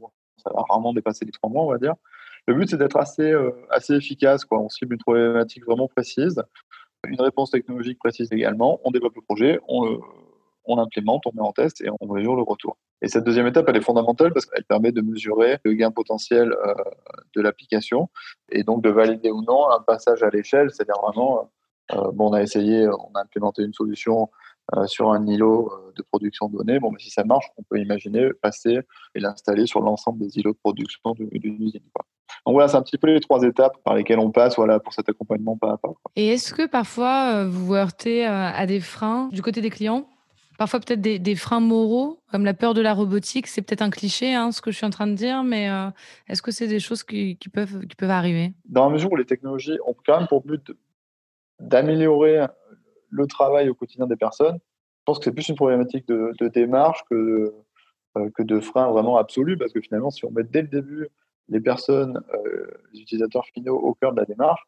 ça 0.43 0.51
va 0.53 0.63
rarement 0.69 0.93
dépasser 0.93 1.25
les 1.25 1.33
trois 1.33 1.51
mois, 1.51 1.65
on 1.65 1.71
va 1.71 1.79
dire. 1.79 1.95
Le 2.47 2.55
but, 2.55 2.71
c'est 2.71 2.77
d'être 2.77 2.97
assez, 2.97 3.31
euh, 3.31 3.51
assez 3.71 3.95
efficace. 3.95 4.45
Quoi. 4.45 4.61
On 4.61 4.69
cible 4.69 4.95
une 4.95 5.01
problématique 5.01 5.65
vraiment 5.65 5.89
précise, 5.89 6.43
une 7.07 7.21
réponse 7.21 7.51
technologique 7.51 7.99
précise 7.99 8.33
également. 8.33 8.81
On 8.85 8.91
développe 8.91 9.17
le 9.17 9.23
projet, 9.23 9.61
on 9.69 10.01
on 10.67 10.77
l'implémente, 10.77 11.23
on 11.27 11.33
met 11.33 11.43
en 11.43 11.53
test 11.53 11.81
et 11.81 11.89
on 12.01 12.13
mesure 12.13 12.37
le 12.37 12.43
retour. 12.43 12.77
Et 13.03 13.09
cette 13.09 13.25
deuxième 13.25 13.47
étape, 13.47 13.67
elle 13.69 13.77
est 13.77 13.83
fondamentale 13.83 14.33
parce 14.33 14.47
qu'elle 14.47 14.65
permet 14.65 14.93
de 14.93 15.01
mesurer 15.01 15.59
le 15.65 15.75
gain 15.75 15.91
potentiel 15.91 16.53
euh, 16.53 16.75
de 17.35 17.41
l'application 17.41 18.09
et 18.51 18.65
donc 18.65 18.83
de 18.83 18.91
valider 18.91 19.31
ou 19.31 19.43
non 19.43 19.71
un 19.71 19.81
passage 19.81 20.23
à 20.23 20.31
l'échelle, 20.31 20.71
c'est-à-dire 20.71 21.01
vraiment, 21.03 21.51
euh, 21.93 22.11
bon, 22.13 22.31
on 22.31 22.33
a 22.33 22.43
essayé, 22.43 22.89
on 22.89 23.13
a 23.15 23.23
implémenté 23.23 23.63
une 23.63 23.75
solution 23.75 24.29
sur 24.87 25.13
un 25.13 25.25
îlot 25.29 25.71
de 25.95 26.03
production 26.03 26.49
de. 26.49 26.79
Bon, 26.81 26.91
mais 26.91 26.99
si 26.99 27.11
ça 27.11 27.23
marche, 27.23 27.47
on 27.57 27.63
peut 27.63 27.79
imaginer 27.79 28.33
passer 28.33 28.81
et 29.15 29.21
l'installer 29.21 29.65
sur 29.65 29.81
l'ensemble 29.81 30.19
des 30.19 30.39
îlots 30.39 30.55
de 30.55 30.59
production 30.59 31.15
d'une 31.15 31.63
usine. 31.63 31.85
Donc 32.45 32.55
voilà, 32.55 32.69
c'est 32.69 32.77
un 32.77 32.83
petit 32.83 32.99
peu 32.99 33.09
les 33.09 33.21
trois 33.21 33.43
étapes 33.43 33.77
par 33.85 33.95
lesquelles 33.95 34.19
on 34.19 34.31
passe 34.31 34.57
voilà, 34.57 34.79
pour 34.79 34.93
cet 34.93 35.09
accompagnement 35.09 35.57
pas 35.57 35.73
à 35.73 35.77
pas. 35.77 35.93
Et 36.15 36.29
est-ce 36.29 36.55
que 36.55 36.67
parfois 36.67 37.33
euh, 37.35 37.49
vous 37.49 37.67
vous 37.67 37.75
heurtez 37.75 38.25
à 38.25 38.67
des 38.67 38.81
freins 38.81 39.29
du 39.33 39.43
côté 39.43 39.61
des 39.61 39.71
clients? 39.71 40.07
Parfois 40.59 40.81
peut-être 40.81 41.03
des, 41.03 41.35
freins 41.35 41.61
moraux, 41.61 42.19
comme 42.31 42.45
la 42.45 42.55
peur 42.55 42.73
de 42.73 42.81
la 42.81 42.95
robotique. 42.95 43.47
C'est 43.47 43.61
peut-être 43.61 43.83
un 43.83 43.91
cliché, 43.91 44.35
hein, 44.35 44.53
ce 44.53 44.63
que 44.63 44.71
je 44.71 44.77
suis 44.77 44.87
en 44.87 44.91
train 44.91 45.07
de 45.07 45.15
dire, 45.15 45.45
mais 45.45 45.69
euh, 45.69 45.91
est-ce 46.29 46.41
que 46.41 46.51
c'est 46.51 46.67
des 46.67 46.81
choses 46.81 47.03
qui, 47.05 47.37
peuvent, 47.53 47.87
qui 47.87 47.95
peuvent 47.95 48.11
arriver? 48.11 48.55
Dans 48.65 48.87
la 48.87 48.93
mesure 48.93 49.13
où 49.13 49.17
les 49.17 49.27
technologies 49.27 49.79
ont 49.87 49.95
quand 50.07 50.19
même 50.19 50.29
pour 50.29 50.43
but 50.43 50.73
d'améliorer 51.61 52.47
le 53.11 53.27
travail 53.27 53.69
au 53.69 53.75
quotidien 53.75 54.07
des 54.07 54.17
personnes, 54.17 54.57
je 54.57 55.03
pense 55.05 55.19
que 55.19 55.25
c'est 55.25 55.33
plus 55.33 55.49
une 55.49 55.57
problématique 55.57 56.09
de, 56.09 56.49
démarche 56.49 57.05
que 57.11 57.15
de, 57.15 57.55
euh, 58.17 58.31
que 58.35 58.43
de 58.43 58.61
frein 58.61 58.91
vraiment 58.91 59.19
absolu, 59.19 59.59
parce 59.59 59.73
que 59.73 59.81
finalement, 59.81 60.11
si 60.11 60.25
on 60.25 60.31
met 60.31 60.43
dès 60.43 60.63
le 60.63 60.69
début 60.69 61.09
les 61.49 61.61
personnes, 61.61 62.23
euh, 62.35 62.67
les 62.93 63.01
utilisateurs 63.01 63.45
finaux 63.47 63.77
au 63.77 63.95
cœur 63.95 64.13
de 64.13 64.21
la 64.21 64.27
démarche, 64.27 64.63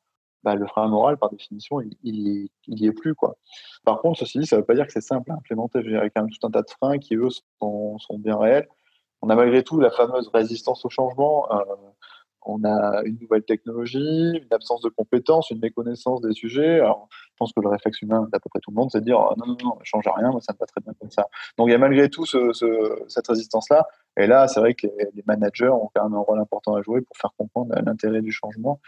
bah, 0.45 0.55
le 0.55 0.67
frein 0.67 0.87
moral, 0.89 1.17
par 1.17 1.31
définition, 1.31 1.81
il, 1.81 2.49
il, 2.67 2.87
est 2.87 2.93
plus. 2.93 3.15
Quoi. 3.15 3.37
Par 3.85 4.01
contre, 4.01 4.21
ceci 4.21 4.39
dit, 4.39 4.47
ça 4.47 4.57
ne 4.57 4.61
veut 4.61 4.67
pas 4.67 4.75
dire 4.75 4.87
que 4.87 4.93
c'est 4.93 5.01
simple 5.01 5.33
à 5.33 5.35
implémenter. 5.35 5.81
Il 5.85 5.91
y 5.91 5.97
a 5.97 6.09
quand 6.11 6.23
même 6.23 6.31
tout 6.31 6.47
un 6.47 6.51
tas 6.51 6.63
de 6.63 6.71
freins 6.71 6.99
qui, 6.99 7.17
eux, 7.17 7.29
sont, 7.61 7.99
sont 7.99 8.19
bien 8.19 8.37
réels. 8.37 8.69
On 9.21 9.31
a 9.31 9.35
malgré 9.35 9.65
tout 9.65 9.81
la 9.81 9.91
fameuse 9.91 10.29
résistance 10.29 10.85
au 10.85 10.91
changement. 10.91 11.53
Euh, 11.53 11.65
on 12.49 12.65
a 12.65 13.03
une 13.05 13.19
nouvelle 13.21 13.43
technologie, 13.43 13.99
une 13.99 14.53
absence 14.53 14.81
de 14.81 14.89
compétences, 14.89 15.51
une 15.51 15.61
méconnaissance 15.61 16.21
des 16.23 16.33
sujets. 16.33 16.79
Je 16.79 17.37
pense 17.39 17.53
que 17.53 17.61
le 17.61 17.69
réflexe 17.69 18.01
humain 18.03 18.29
d'à 18.33 18.41
peu 18.41 18.49
près 18.49 18.61
tout 18.61 18.71
le 18.71 18.77
monde, 18.77 18.89
c'est 18.91 19.01
de 19.01 19.05
dire 19.05 19.19
oh, 19.19 19.35
non, 19.37 19.47
non, 19.47 19.77
ne 19.79 19.85
change 19.85 20.05
rien, 20.07 20.33
ça 20.41 20.55
me 20.55 20.59
va 20.59 20.67
très 20.67 20.81
bien 20.81 20.95
comme 20.99 21.11
ça. 21.11 21.27
Donc 21.59 21.69
il 21.69 21.73
y 21.73 21.75
a 21.75 21.79
malgré 21.79 22.09
tout 22.09 22.25
cette 22.27 23.29
résistance-là. 23.29 23.87
Et 24.17 24.27
là, 24.27 24.49
c'est 24.49 24.61
vrai 24.61 24.75
que 24.75 24.87
les, 24.87 25.23
managers 25.27 25.69
ont 25.69 25.91
quand 25.95 26.05
même 26.05 26.15
un 26.15 26.21
rôle 26.21 26.41
important 26.41 26.75
à 26.75 26.83
jouer 26.83 27.03
pour 27.03 27.17
faire 27.17 27.33
comprendre 27.37 27.75
l'intérêt 27.85 28.23
du 28.23 28.33
changement 28.33 28.81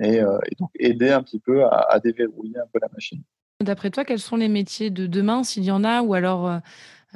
et, 0.00 0.20
euh, 0.20 0.38
donc 0.60 0.70
aider 0.78 1.10
un 1.10 1.22
petit 1.22 1.40
peu 1.40 1.64
à, 1.64 1.98
déverrouiller 1.98 2.58
un 2.58 2.66
peu 2.72 2.78
la 2.80 2.88
machine. 2.92 3.22
D'après 3.60 3.90
toi, 3.90 4.04
quels 4.04 4.20
sont 4.20 4.36
les 4.36 4.48
métiers 4.48 4.90
de 4.90 5.06
demain, 5.06 5.42
s'il 5.42 5.64
y 5.64 5.70
en 5.70 5.82
a, 5.82 6.02
ou 6.02 6.12
alors, 6.12 6.60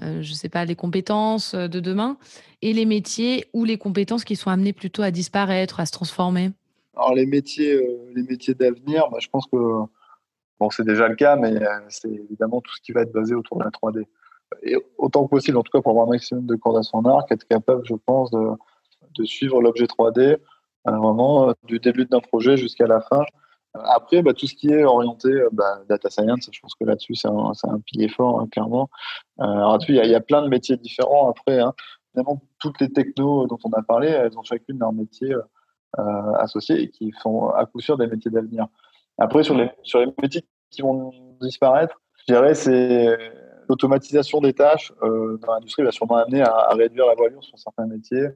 euh, 0.02 0.18
euh, 0.18 0.22
je 0.22 0.30
ne 0.30 0.34
sais 0.34 0.48
pas, 0.48 0.64
les 0.64 0.76
compétences 0.76 1.54
de 1.54 1.80
demain, 1.80 2.16
et 2.62 2.72
les 2.72 2.86
métiers 2.86 3.46
ou 3.52 3.64
les 3.64 3.78
compétences 3.78 4.24
qui 4.24 4.36
sont 4.36 4.50
amenées 4.50 4.72
plutôt 4.72 5.02
à 5.02 5.10
disparaître, 5.10 5.80
à 5.80 5.86
se 5.86 5.92
transformer? 5.92 6.50
Alors 6.96 7.14
les 7.14 7.26
métiers, 7.26 7.80
les 8.14 8.22
métiers 8.22 8.54
d'avenir, 8.54 9.08
bah, 9.10 9.18
je 9.20 9.28
pense 9.28 9.46
que 9.46 9.56
bon, 10.58 10.70
c'est 10.70 10.84
déjà 10.84 11.08
le 11.08 11.14
cas, 11.14 11.36
mais 11.36 11.54
c'est 11.88 12.10
évidemment 12.10 12.60
tout 12.60 12.74
ce 12.74 12.80
qui 12.82 12.92
va 12.92 13.02
être 13.02 13.12
basé 13.12 13.34
autour 13.34 13.58
de 13.58 13.64
la 13.64 13.70
3D 13.70 14.04
et 14.62 14.76
autant 14.98 15.24
que 15.24 15.30
possible, 15.30 15.56
en 15.58 15.62
tout 15.62 15.72
cas 15.72 15.80
pour 15.80 15.90
avoir 15.92 16.06
un 16.06 16.10
maximum 16.10 16.46
de 16.46 16.56
cordes 16.56 16.78
à 16.78 16.82
son 16.82 17.04
arc, 17.04 17.30
être 17.32 17.46
capable, 17.46 17.82
je 17.84 17.94
pense, 17.94 18.30
de, 18.30 18.50
de 19.16 19.24
suivre 19.24 19.60
l'objet 19.60 19.84
3D 19.84 20.20
euh, 20.20 20.36
vraiment 20.96 21.48
euh, 21.48 21.52
du 21.64 21.78
début 21.78 22.06
d'un 22.06 22.20
projet 22.20 22.56
jusqu'à 22.56 22.86
la 22.86 23.00
fin. 23.00 23.22
Euh, 23.76 23.80
après, 23.84 24.22
bah, 24.22 24.32
tout 24.34 24.46
ce 24.46 24.54
qui 24.54 24.68
est 24.68 24.84
orienté 24.84 25.28
bah, 25.52 25.80
data 25.88 26.10
science, 26.10 26.48
je 26.52 26.60
pense 26.60 26.74
que 26.74 26.84
là-dessus, 26.84 27.14
c'est 27.14 27.28
un, 27.28 27.52
un, 27.64 27.80
pilier 27.80 28.08
fort, 28.08 28.40
hein, 28.40 28.48
clairement. 28.50 28.90
alors 29.38 29.78
il 29.88 29.94
y, 29.94 30.14
a 30.14 30.20
plein 30.20 30.42
de 30.42 30.48
métiers 30.48 30.76
différents 30.76 31.30
après. 31.30 31.60
Hein. 31.60 31.74
Évidemment, 32.14 32.42
toutes 32.58 32.80
les 32.80 32.90
technos 32.90 33.46
dont 33.46 33.58
on 33.64 33.70
a 33.70 33.82
parlé, 33.82 34.08
elles 34.08 34.36
ont 34.36 34.42
chacune 34.42 34.78
leur 34.78 34.92
métier 34.92 35.34
euh, 35.98 36.32
associé 36.34 36.82
et 36.82 36.90
qui 36.90 37.12
sont 37.20 37.48
à 37.48 37.66
coup 37.66 37.80
sûr 37.80 37.98
des 37.98 38.06
métiers 38.06 38.30
d'avenir. 38.30 38.66
Après, 39.18 39.42
sur 39.42 39.56
les, 39.56 39.70
sur 39.82 39.98
les 39.98 40.06
métiers 40.22 40.44
qui 40.70 40.82
vont 40.82 41.12
disparaître, 41.40 42.00
je 42.18 42.32
dirais 42.32 42.54
c'est 42.54 43.18
l'automatisation 43.68 44.40
des 44.40 44.52
tâches 44.52 44.92
euh, 45.02 45.36
dans 45.38 45.54
l'industrie 45.54 45.82
va 45.82 45.90
sûrement 45.90 46.16
amener 46.16 46.42
à, 46.42 46.68
réduire 46.70 47.06
la 47.06 47.14
voilure 47.14 47.42
sur 47.42 47.58
certains 47.58 47.86
métiers, 47.86 48.28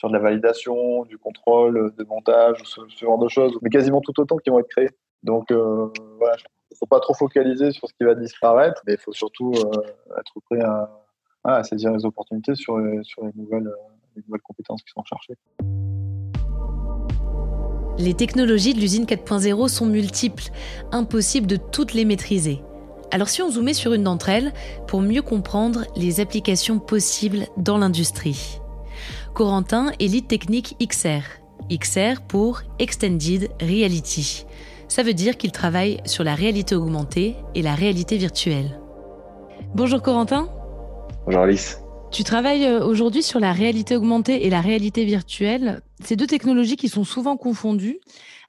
sur 0.00 0.08
de 0.08 0.14
la 0.14 0.18
validation, 0.18 1.04
du 1.04 1.18
contrôle, 1.18 1.92
de 1.94 2.04
montage, 2.04 2.62
ce, 2.64 2.80
genre 2.98 3.18
de 3.18 3.28
choses, 3.28 3.58
mais 3.60 3.68
quasiment 3.68 4.00
tout 4.00 4.18
autant 4.18 4.38
qui 4.38 4.48
vont 4.48 4.58
être 4.58 4.70
créés. 4.70 4.88
Donc 5.22 5.50
euh, 5.50 5.88
voilà, 6.16 6.36
il 6.70 6.74
ne 6.74 6.78
faut 6.78 6.86
pas 6.86 7.00
trop 7.00 7.12
focaliser 7.12 7.70
sur 7.70 7.86
ce 7.86 7.92
qui 7.92 8.04
va 8.04 8.14
disparaître, 8.14 8.80
mais 8.86 8.94
il 8.94 8.98
faut 8.98 9.12
surtout 9.12 9.52
euh, 9.54 10.18
être 10.18 10.40
prêt 10.48 10.60
à, 11.44 11.62
saisir 11.64 11.92
les 11.92 12.06
opportunités 12.06 12.54
sur, 12.54 12.78
les, 12.78 13.02
nouvelles, 13.34 13.70
les 14.16 14.22
nouvelles 14.26 14.40
compétences 14.40 14.82
qui 14.82 14.90
sont 14.90 15.04
cherchées. 15.04 15.34
Les 17.98 18.14
technologies 18.14 18.72
de 18.72 18.80
l'usine 18.80 19.04
4.0 19.04 19.68
sont 19.68 19.84
multiples, 19.84 20.44
impossible 20.92 21.46
de 21.46 21.56
toutes 21.56 21.92
les 21.92 22.06
maîtriser. 22.06 22.62
Alors 23.10 23.28
si 23.28 23.42
on 23.42 23.50
zoomait 23.50 23.74
sur 23.74 23.92
une 23.92 24.04
d'entre 24.04 24.30
elles 24.30 24.54
pour 24.86 25.02
mieux 25.02 25.20
comprendre 25.20 25.84
les 25.94 26.20
applications 26.20 26.78
possibles 26.78 27.48
dans 27.58 27.76
l'industrie. 27.76 28.59
Corentin 29.34 29.92
est 30.00 30.08
lead 30.08 30.26
technique 30.26 30.76
XR. 30.82 31.22
XR 31.70 32.20
pour 32.26 32.62
Extended 32.78 33.48
Reality. 33.60 34.44
Ça 34.88 35.02
veut 35.02 35.14
dire 35.14 35.36
qu'il 35.36 35.52
travaille 35.52 36.00
sur 36.04 36.24
la 36.24 36.34
réalité 36.34 36.74
augmentée 36.74 37.36
et 37.54 37.62
la 37.62 37.74
réalité 37.74 38.16
virtuelle. 38.16 38.80
Bonjour 39.74 40.02
Corentin. 40.02 40.48
Bonjour 41.26 41.42
Alice. 41.42 41.80
Tu 42.10 42.24
travailles 42.24 42.66
euh, 42.66 42.84
aujourd'hui 42.84 43.22
sur 43.22 43.38
la 43.38 43.52
réalité 43.52 43.94
augmentée 43.94 44.46
et 44.46 44.50
la 44.50 44.60
réalité 44.60 45.04
virtuelle. 45.04 45.80
Ces 46.02 46.16
deux 46.16 46.26
technologies 46.26 46.76
qui 46.76 46.88
sont 46.88 47.04
souvent 47.04 47.36
confondues. 47.36 48.00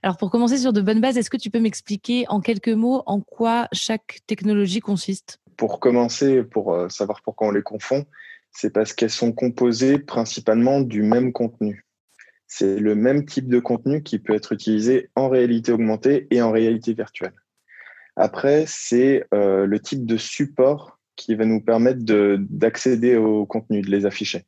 Alors 0.02 0.18
pour 0.18 0.32
commencer 0.32 0.58
sur 0.58 0.74
de 0.74 0.82
bonnes 0.82 1.00
bases, 1.00 1.16
est-ce 1.16 1.30
que 1.30 1.38
tu 1.38 1.52
peux 1.52 1.60
m'expliquer 1.60 2.26
en 2.28 2.42
quelques 2.42 2.70
mots 2.70 3.04
en 3.06 3.22
quoi 3.22 3.68
chaque 3.72 4.22
technologie 4.26 4.80
consiste? 4.80 5.40
Pour 5.58 5.80
commencer, 5.80 6.42
pour 6.42 6.74
euh, 6.74 6.90
savoir 6.90 7.22
pourquoi 7.22 7.48
on 7.48 7.52
les 7.52 7.62
confond, 7.62 8.04
c'est 8.52 8.72
parce 8.72 8.94
qu'elles 8.94 9.10
sont 9.10 9.32
composées 9.32 10.00
principalement 10.00 10.82
du 10.82 11.04
même 11.04 11.32
contenu. 11.34 11.86
C'est 12.48 12.80
le 12.80 12.96
même 12.96 13.26
type 13.26 13.48
de 13.48 13.60
contenu 13.60 14.04
qui 14.04 14.20
peut 14.20 14.34
être 14.34 14.52
utilisé 14.52 15.10
en 15.16 15.30
réalité 15.30 15.72
augmentée 15.72 16.28
et 16.32 16.42
en 16.42 16.52
réalité 16.52 16.94
virtuelle. 16.94 17.34
Après, 18.18 18.66
c'est 18.68 19.26
euh, 19.34 19.66
le 19.66 19.80
type 19.80 20.06
de 20.06 20.18
support 20.18 21.00
qui 21.16 21.36
va 21.36 21.46
nous 21.46 21.62
permettre 21.62 22.02
d'accéder 22.04 23.16
au 23.16 23.46
contenu, 23.46 23.82
de 23.82 23.90
les 23.90 24.06
afficher. 24.06 24.46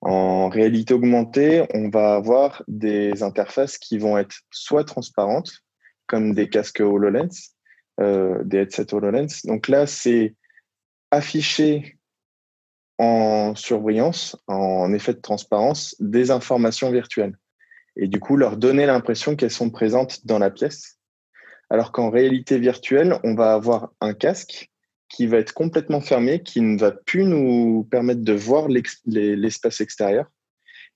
En 0.00 0.48
réalité 0.48 0.94
augmentée, 0.94 1.66
on 1.74 1.88
va 1.88 2.14
avoir 2.14 2.62
des 2.68 3.22
interfaces 3.22 3.76
qui 3.76 3.98
vont 3.98 4.16
être 4.16 4.36
soit 4.50 4.84
transparentes, 4.84 5.62
comme 6.06 6.34
des 6.34 6.48
casques 6.48 6.80
HoloLens, 6.80 7.54
euh, 8.00 8.42
des 8.44 8.58
headsets 8.58 8.94
HoloLens. 8.94 9.42
Donc 9.44 9.68
là, 9.68 9.86
c'est 9.86 10.34
afficher 11.10 11.95
en 12.98 13.54
surbrillance, 13.54 14.36
en 14.46 14.92
effet 14.92 15.14
de 15.14 15.20
transparence, 15.20 15.96
des 16.00 16.30
informations 16.30 16.90
virtuelles. 16.90 17.36
Et 17.96 18.08
du 18.08 18.20
coup, 18.20 18.36
leur 18.36 18.56
donner 18.56 18.86
l'impression 18.86 19.36
qu'elles 19.36 19.50
sont 19.50 19.70
présentes 19.70 20.26
dans 20.26 20.38
la 20.38 20.50
pièce. 20.50 20.98
Alors 21.70 21.92
qu'en 21.92 22.10
réalité 22.10 22.58
virtuelle, 22.58 23.18
on 23.24 23.34
va 23.34 23.54
avoir 23.54 23.90
un 24.00 24.14
casque 24.14 24.70
qui 25.08 25.26
va 25.26 25.38
être 25.38 25.52
complètement 25.52 26.00
fermé, 26.00 26.42
qui 26.42 26.60
ne 26.60 26.78
va 26.78 26.92
plus 26.92 27.24
nous 27.24 27.86
permettre 27.90 28.22
de 28.22 28.32
voir 28.32 28.68
l'espace 28.68 29.80
extérieur. 29.80 30.26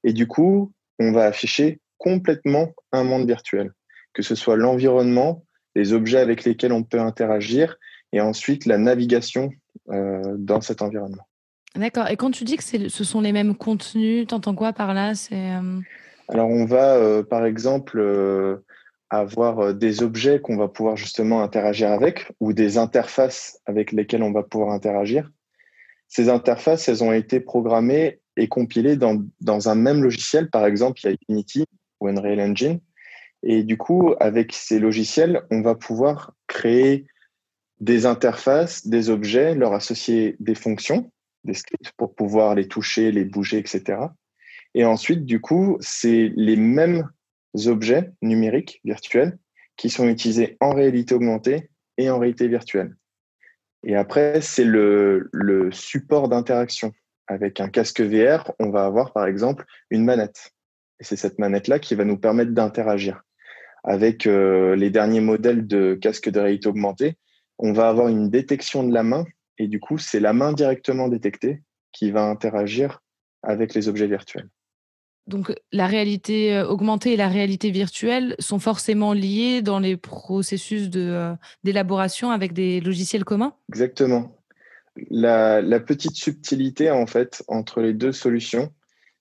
Et 0.05 0.13
du 0.13 0.27
coup, 0.27 0.73
on 0.99 1.13
va 1.13 1.25
afficher 1.25 1.81
complètement 1.99 2.73
un 2.93 3.05
monde 3.05 3.27
virtuel, 3.27 3.73
que 4.13 4.23
ce 4.23 4.35
soit 4.35 4.57
l'environnement, 4.57 5.45
les 5.75 5.93
objets 5.93 6.19
avec 6.19 6.45
lesquels 6.45 6.73
on 6.73 6.83
peut 6.83 7.01
interagir, 7.01 7.77
et 8.13 8.21
ensuite 8.21 8.67
la 8.67 8.79
navigation 8.79 9.51
euh, 9.91 10.35
dans 10.37 10.61
cet 10.61 10.83
environnement. 10.83 11.30
D'accord. 11.77 12.09
Et 12.09 12.17
quand 12.17 12.31
tu 12.31 12.45
dis 12.45 12.57
que 12.57 12.65
ce 12.65 13.05
sont 13.05 13.21
les 13.21 13.33
mêmes 13.33 13.55
contenus, 13.55 14.27
tu 14.27 14.35
entends 14.35 14.55
quoi 14.55 14.73
par 14.73 14.93
là? 14.93 15.13
Euh, 15.33 15.81
Alors, 16.29 16.49
on 16.49 16.65
va, 16.65 16.97
euh, 16.97 17.23
par 17.23 17.45
exemple, 17.45 18.01
avoir 19.11 19.59
euh, 19.59 19.73
des 19.73 20.03
objets 20.03 20.41
qu'on 20.41 20.57
va 20.57 20.69
pouvoir 20.69 20.97
justement 20.97 21.43
interagir 21.43 21.91
avec 21.91 22.33
ou 22.41 22.53
des 22.53 22.79
interfaces 22.79 23.61
avec 23.67 23.93
lesquelles 23.93 24.23
on 24.23 24.33
va 24.33 24.45
pouvoir 24.45 24.71
interagir. 24.71 25.31
Ces 26.09 26.29
interfaces, 26.29 26.89
elles 26.89 27.05
ont 27.05 27.13
été 27.13 27.41
programmées 27.41 28.21
et 28.37 28.49
compilées 28.49 28.97
dans, 28.97 29.23
dans 29.41 29.69
un 29.69 29.75
même 29.75 30.03
logiciel. 30.03 30.49
Par 30.49 30.65
exemple, 30.65 31.01
il 31.03 31.11
y 31.11 31.13
a 31.13 31.17
Unity 31.29 31.65
ou 32.01 32.09
Unreal 32.09 32.41
Engine. 32.41 32.81
Et 33.43 33.63
du 33.63 33.77
coup, 33.77 34.15
avec 34.21 34.53
ces 34.53 34.79
logiciels, 34.79 35.43
on 35.51 35.61
va 35.61 35.75
pouvoir 35.75 36.35
créer 36.47 37.07
des 37.81 38.07
interfaces, 38.07 38.87
des 38.87 39.09
objets, 39.09 39.55
leur 39.55 39.73
associer 39.73 40.37
des 40.41 40.55
fonctions, 40.55 41.11
des 41.45 41.55
scripts 41.55 41.93
pour 41.97 42.15
pouvoir 42.15 42.55
les 42.55 42.69
toucher, 42.69 43.13
les 43.13 43.25
bouger, 43.25 43.59
etc. 43.59 43.99
Et 44.75 44.85
ensuite, 44.85 45.25
du 45.25 45.41
coup, 45.41 45.77
c'est 45.81 46.33
les 46.37 46.57
mêmes 46.57 47.09
objets 47.67 48.11
numériques 48.23 48.81
virtuels 48.85 49.39
qui 49.77 49.91
sont 49.91 50.09
utilisés 50.09 50.57
en 50.61 50.75
réalité 50.75 51.15
augmentée 51.15 51.71
et 51.97 52.11
en 52.11 52.19
réalité 52.19 52.49
virtuelle. 52.49 52.95
Et 53.83 53.97
après, 53.97 54.41
c'est 54.41 54.65
le, 54.65 55.29
support 55.73 56.29
d'interaction. 56.29 56.93
Avec 57.27 57.61
un 57.61 57.69
casque 57.69 58.01
VR, 58.01 58.53
on 58.59 58.71
va 58.71 58.85
avoir 58.85 59.13
par 59.13 59.27
exemple 59.27 59.65
une 59.91 60.05
manette. 60.05 60.53
Et 60.99 61.05
c'est 61.05 61.17
cette 61.17 61.39
manette-là 61.39 61.79
qui 61.79 61.95
va 61.95 62.05
nous 62.05 62.19
permettre 62.19 62.51
d'interagir. 62.51 63.23
Avec 63.85 64.27
euh, 64.27 64.77
les 64.77 64.91
derniers 64.91 65.21
modèles 65.21 65.67
de 65.67 65.95
casque 65.95 66.29
de 66.29 66.41
réalité 66.41 66.69
augmentée, 66.69 67.17
on 67.59 67.73
va 67.73 67.89
avoir 67.89 68.09
une 68.09 68.29
détection 68.29 68.87
de 68.87 68.93
la 68.93 69.03
main 69.03 69.25
et 69.61 69.69
du 69.69 69.79
coup, 69.79 69.99
c'est 69.99 70.21
la 70.21 70.33
main 70.33 70.55
directement 70.55 71.09
détectée 71.09 71.63
qui 71.93 72.11
va 72.11 72.25
interagir 72.25 73.03
avec 73.43 73.75
les 73.75 73.89
objets 73.89 74.07
virtuels. 74.07 74.49
Donc 75.27 75.55
la 75.71 75.87
réalité 75.87 76.57
euh, 76.57 76.67
augmentée 76.67 77.13
et 77.13 77.17
la 77.17 77.29
réalité 77.29 77.71
virtuelle 77.71 78.35
sont 78.39 78.59
forcément 78.59 79.13
liées 79.13 79.61
dans 79.61 79.79
les 79.79 79.99
processus 79.99 80.89
euh, 80.97 81.35
d'élaboration 81.63 82.31
avec 82.31 82.55
des 82.55 82.81
logiciels 82.81 83.25
communs? 83.25 83.53
Exactement. 83.69 84.35
La, 85.11 85.61
la, 85.61 85.79
petite 85.79 86.17
subtilité 86.17 86.91
en 86.91 87.07
fait 87.07 87.45
entre 87.47 87.83
les 87.83 87.93
deux 87.93 88.13
solutions, 88.13 88.73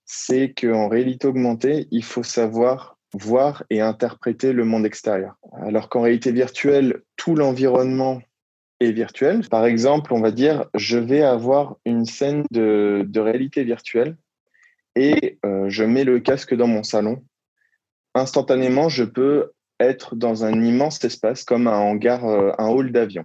c'est 0.06 0.54
qu'en 0.54 0.88
réalité 0.88 1.28
augmentée, 1.28 1.86
il 1.90 2.02
faut 2.02 2.22
savoir 2.22 2.96
voir 3.12 3.64
et 3.68 3.82
interpréter 3.82 4.54
le 4.54 4.64
monde 4.64 4.86
extérieur. 4.86 5.36
Alors 5.52 5.90
qu'en 5.90 6.00
réalité 6.00 6.32
virtuelle, 6.32 7.02
tout 7.16 7.34
l'environnement 7.34 8.22
est 8.80 8.92
virtuel. 8.92 9.48
Par 9.48 9.66
exemple, 9.66 10.12
on 10.12 10.20
va 10.20 10.30
dire, 10.30 10.64
je 10.74 10.98
vais 10.98 11.22
avoir 11.22 11.76
une 11.84 12.06
scène 12.06 12.44
de, 12.50 13.04
de 13.06 13.20
réalité 13.20 13.62
virtuelle 13.62 14.16
et 14.96 15.38
euh, 15.44 15.66
je 15.68 15.84
mets 15.84 16.04
le 16.04 16.18
casque 16.18 16.54
dans 16.54 16.66
mon 16.66 16.82
salon. 16.82 17.22
Instantanément, 18.14 18.88
je 18.88 19.04
peux 19.04 19.52
être 19.78 20.16
dans 20.16 20.44
un 20.44 20.62
immense 20.62 21.02
espace 21.04 21.44
comme 21.44 21.66
un 21.66 21.78
hangar, 21.78 22.24
euh, 22.24 22.52
un 22.58 22.68
hall 22.68 22.90
d'avion. 22.92 23.24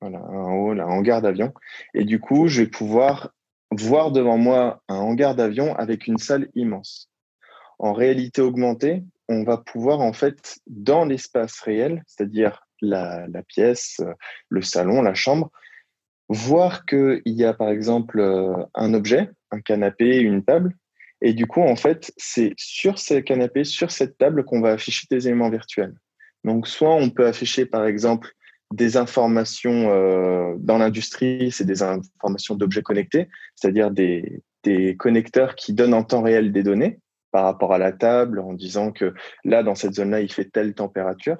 Voilà, 0.00 0.18
un 0.18 0.52
hall, 0.52 0.80
un 0.80 0.86
hangar 0.86 1.22
d'avion. 1.22 1.54
Et 1.94 2.04
du 2.04 2.20
coup, 2.20 2.48
je 2.48 2.62
vais 2.62 2.68
pouvoir 2.68 3.30
voir 3.70 4.10
devant 4.10 4.38
moi 4.38 4.82
un 4.88 4.96
hangar 4.96 5.34
d'avion 5.34 5.74
avec 5.76 6.06
une 6.06 6.18
salle 6.18 6.48
immense. 6.54 7.10
En 7.78 7.92
réalité 7.92 8.42
augmentée, 8.42 9.02
on 9.28 9.44
va 9.44 9.56
pouvoir 9.56 10.00
en 10.00 10.12
fait, 10.12 10.58
dans 10.66 11.04
l'espace 11.04 11.60
réel, 11.60 12.02
c'est-à-dire 12.06 12.63
la, 12.80 13.26
pièce, 13.48 14.00
le 14.48 14.62
salon, 14.62 15.02
la 15.02 15.14
chambre, 15.14 15.50
voir 16.28 16.84
qu'il 16.86 17.22
y 17.26 17.44
a 17.44 17.52
par 17.52 17.68
exemple 17.68 18.18
euh, 18.20 18.54
un 18.74 18.94
objet, 18.94 19.30
un 19.50 19.60
canapé, 19.60 20.18
une 20.18 20.44
table, 20.44 20.74
et 21.20 21.32
du 21.32 21.46
coup, 21.46 21.62
en 21.62 21.76
fait, 21.76 22.12
c'est 22.16 22.52
sur 22.56 22.98
ce 22.98 23.14
canapé, 23.14 23.64
sur 23.64 23.90
cette 23.90 24.18
table 24.18 24.44
qu'on 24.44 24.60
va 24.60 24.72
afficher 24.72 25.06
des 25.10 25.26
éléments 25.26 25.48
virtuels. 25.48 25.94
Donc, 26.44 26.68
soit 26.68 26.94
on 26.94 27.08
peut 27.08 27.26
afficher 27.26 27.64
par 27.64 27.86
exemple 27.86 28.32
des 28.72 28.96
informations 28.96 29.90
euh, 29.90 30.54
dans 30.58 30.78
l'industrie, 30.78 31.50
c'est 31.50 31.64
des 31.64 31.82
informations 31.82 32.56
d'objets 32.56 32.82
connectés, 32.82 33.28
c'est-à-dire 33.54 33.90
des, 33.90 34.42
des 34.64 34.96
connecteurs 34.96 35.54
qui 35.54 35.72
donnent 35.72 35.94
en 35.94 36.04
temps 36.04 36.22
réel 36.22 36.52
des 36.52 36.62
données 36.62 36.98
par 37.30 37.44
rapport 37.44 37.72
à 37.72 37.78
la 37.78 37.92
table 37.92 38.38
en 38.38 38.52
disant 38.52 38.92
que 38.92 39.14
là, 39.44 39.62
dans 39.62 39.74
cette 39.74 39.94
zone-là, 39.94 40.20
il 40.20 40.30
fait 40.30 40.50
telle 40.50 40.74
température. 40.74 41.38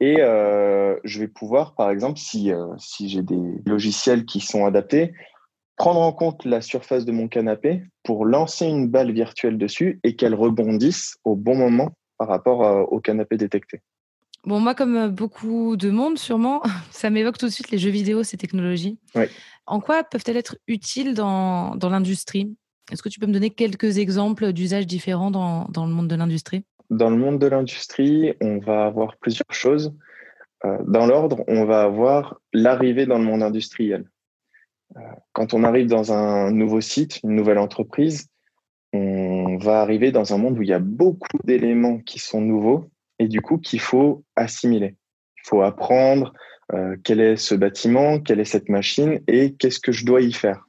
Et 0.00 0.20
euh, 0.20 0.96
je 1.04 1.18
vais 1.20 1.28
pouvoir, 1.28 1.74
par 1.74 1.90
exemple, 1.90 2.18
si, 2.18 2.52
euh, 2.52 2.66
si 2.78 3.08
j'ai 3.08 3.22
des 3.22 3.40
logiciels 3.66 4.24
qui 4.24 4.40
sont 4.40 4.64
adaptés, 4.64 5.12
prendre 5.76 6.00
en 6.00 6.12
compte 6.12 6.44
la 6.44 6.60
surface 6.60 7.04
de 7.04 7.12
mon 7.12 7.28
canapé 7.28 7.82
pour 8.02 8.24
lancer 8.24 8.66
une 8.66 8.88
balle 8.88 9.12
virtuelle 9.12 9.58
dessus 9.58 10.00
et 10.04 10.16
qu'elle 10.16 10.34
rebondisse 10.34 11.16
au 11.24 11.34
bon 11.36 11.56
moment 11.56 11.92
par 12.16 12.28
rapport 12.28 12.64
euh, 12.64 12.82
au 12.82 13.00
canapé 13.00 13.36
détecté. 13.36 13.80
Bon, 14.44 14.60
moi, 14.60 14.74
comme 14.74 15.08
beaucoup 15.08 15.76
de 15.76 15.90
monde, 15.90 16.18
sûrement, 16.18 16.62
ça 16.90 17.10
m'évoque 17.10 17.38
tout 17.38 17.46
de 17.46 17.52
suite 17.52 17.70
les 17.70 17.78
jeux 17.78 17.90
vidéo, 17.90 18.22
ces 18.22 18.36
technologies. 18.36 18.98
Oui. 19.14 19.24
En 19.66 19.80
quoi 19.80 20.04
peuvent-elles 20.04 20.36
être 20.36 20.56
utiles 20.66 21.14
dans, 21.14 21.74
dans 21.74 21.90
l'industrie? 21.90 22.56
Est-ce 22.90 23.02
que 23.02 23.08
tu 23.08 23.20
peux 23.20 23.26
me 23.26 23.32
donner 23.32 23.50
quelques 23.50 23.98
exemples 23.98 24.52
d'usages 24.52 24.86
différents 24.86 25.30
dans, 25.30 25.66
dans, 25.68 25.86
le 25.86 25.92
monde 25.92 26.08
de 26.08 26.16
l'industrie? 26.16 26.64
Dans 26.90 27.10
le 27.10 27.16
monde 27.16 27.38
de 27.38 27.46
l'industrie, 27.46 28.34
on 28.40 28.58
va 28.58 28.86
avoir 28.86 29.16
plusieurs 29.18 29.52
choses. 29.52 29.94
Euh, 30.64 30.78
dans 30.86 31.06
l'ordre, 31.06 31.44
on 31.46 31.64
va 31.64 31.82
avoir 31.82 32.40
l'arrivée 32.52 33.06
dans 33.06 33.18
le 33.18 33.24
monde 33.24 33.42
industriel. 33.42 34.08
Euh, 34.96 35.00
quand 35.32 35.54
on 35.54 35.64
arrive 35.64 35.86
dans 35.86 36.12
un 36.12 36.50
nouveau 36.50 36.80
site, 36.80 37.20
une 37.22 37.34
nouvelle 37.34 37.58
entreprise, 37.58 38.28
on 38.92 39.58
va 39.58 39.82
arriver 39.82 40.12
dans 40.12 40.32
un 40.32 40.38
monde 40.38 40.58
où 40.58 40.62
il 40.62 40.68
y 40.68 40.72
a 40.72 40.78
beaucoup 40.78 41.38
d'éléments 41.44 41.98
qui 41.98 42.18
sont 42.18 42.40
nouveaux 42.40 42.90
et 43.18 43.28
du 43.28 43.42
coup 43.42 43.58
qu'il 43.58 43.80
faut 43.80 44.24
assimiler. 44.34 44.96
Il 45.36 45.48
faut 45.48 45.62
apprendre 45.62 46.32
euh, 46.72 46.96
quel 47.04 47.20
est 47.20 47.36
ce 47.36 47.54
bâtiment, 47.54 48.18
quelle 48.20 48.40
est 48.40 48.44
cette 48.44 48.68
machine 48.68 49.20
et 49.26 49.54
qu'est-ce 49.54 49.80
que 49.80 49.92
je 49.92 50.06
dois 50.06 50.22
y 50.22 50.32
faire. 50.32 50.66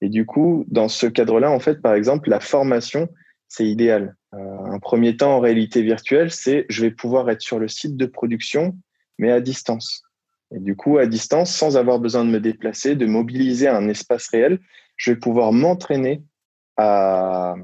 Et 0.00 0.08
du 0.08 0.26
coup, 0.26 0.64
dans 0.68 0.88
ce 0.88 1.06
cadre-là, 1.06 1.50
en 1.50 1.60
fait, 1.60 1.80
par 1.80 1.94
exemple, 1.94 2.28
la 2.28 2.40
formation, 2.40 3.08
c'est 3.46 3.66
idéal. 3.66 4.16
Euh, 4.34 4.64
un 4.64 4.78
premier 4.78 5.16
temps 5.16 5.36
en 5.36 5.40
réalité 5.40 5.82
virtuelle, 5.82 6.30
c'est 6.30 6.66
je 6.68 6.82
vais 6.82 6.90
pouvoir 6.90 7.28
être 7.30 7.42
sur 7.42 7.58
le 7.58 7.68
site 7.68 7.96
de 7.96 8.06
production, 8.06 8.76
mais 9.18 9.30
à 9.30 9.40
distance. 9.40 10.02
Et 10.54 10.58
du 10.58 10.76
coup, 10.76 10.98
à 10.98 11.06
distance, 11.06 11.54
sans 11.54 11.76
avoir 11.76 11.98
besoin 11.98 12.24
de 12.24 12.30
me 12.30 12.40
déplacer, 12.40 12.94
de 12.94 13.06
mobiliser 13.06 13.68
un 13.68 13.88
espace 13.88 14.28
réel, 14.28 14.58
je 14.96 15.12
vais 15.12 15.18
pouvoir 15.18 15.52
m'entraîner 15.52 16.22
à, 16.76 17.54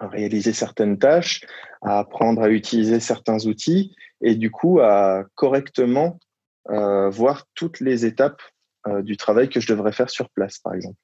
réaliser 0.00 0.52
certaines 0.52 0.98
tâches, 0.98 1.42
à 1.82 1.98
apprendre 1.98 2.42
à 2.42 2.48
utiliser 2.48 3.00
certains 3.00 3.46
outils 3.46 3.94
et 4.22 4.34
du 4.34 4.50
coup 4.50 4.80
à 4.80 5.24
correctement 5.34 6.18
euh, 6.70 7.10
voir 7.10 7.46
toutes 7.54 7.80
les 7.80 8.06
étapes 8.06 8.40
euh, 8.86 9.02
du 9.02 9.16
travail 9.16 9.48
que 9.48 9.60
je 9.60 9.66
devrais 9.66 9.92
faire 9.92 10.08
sur 10.08 10.30
place, 10.30 10.58
par 10.58 10.74
exemple. 10.74 10.96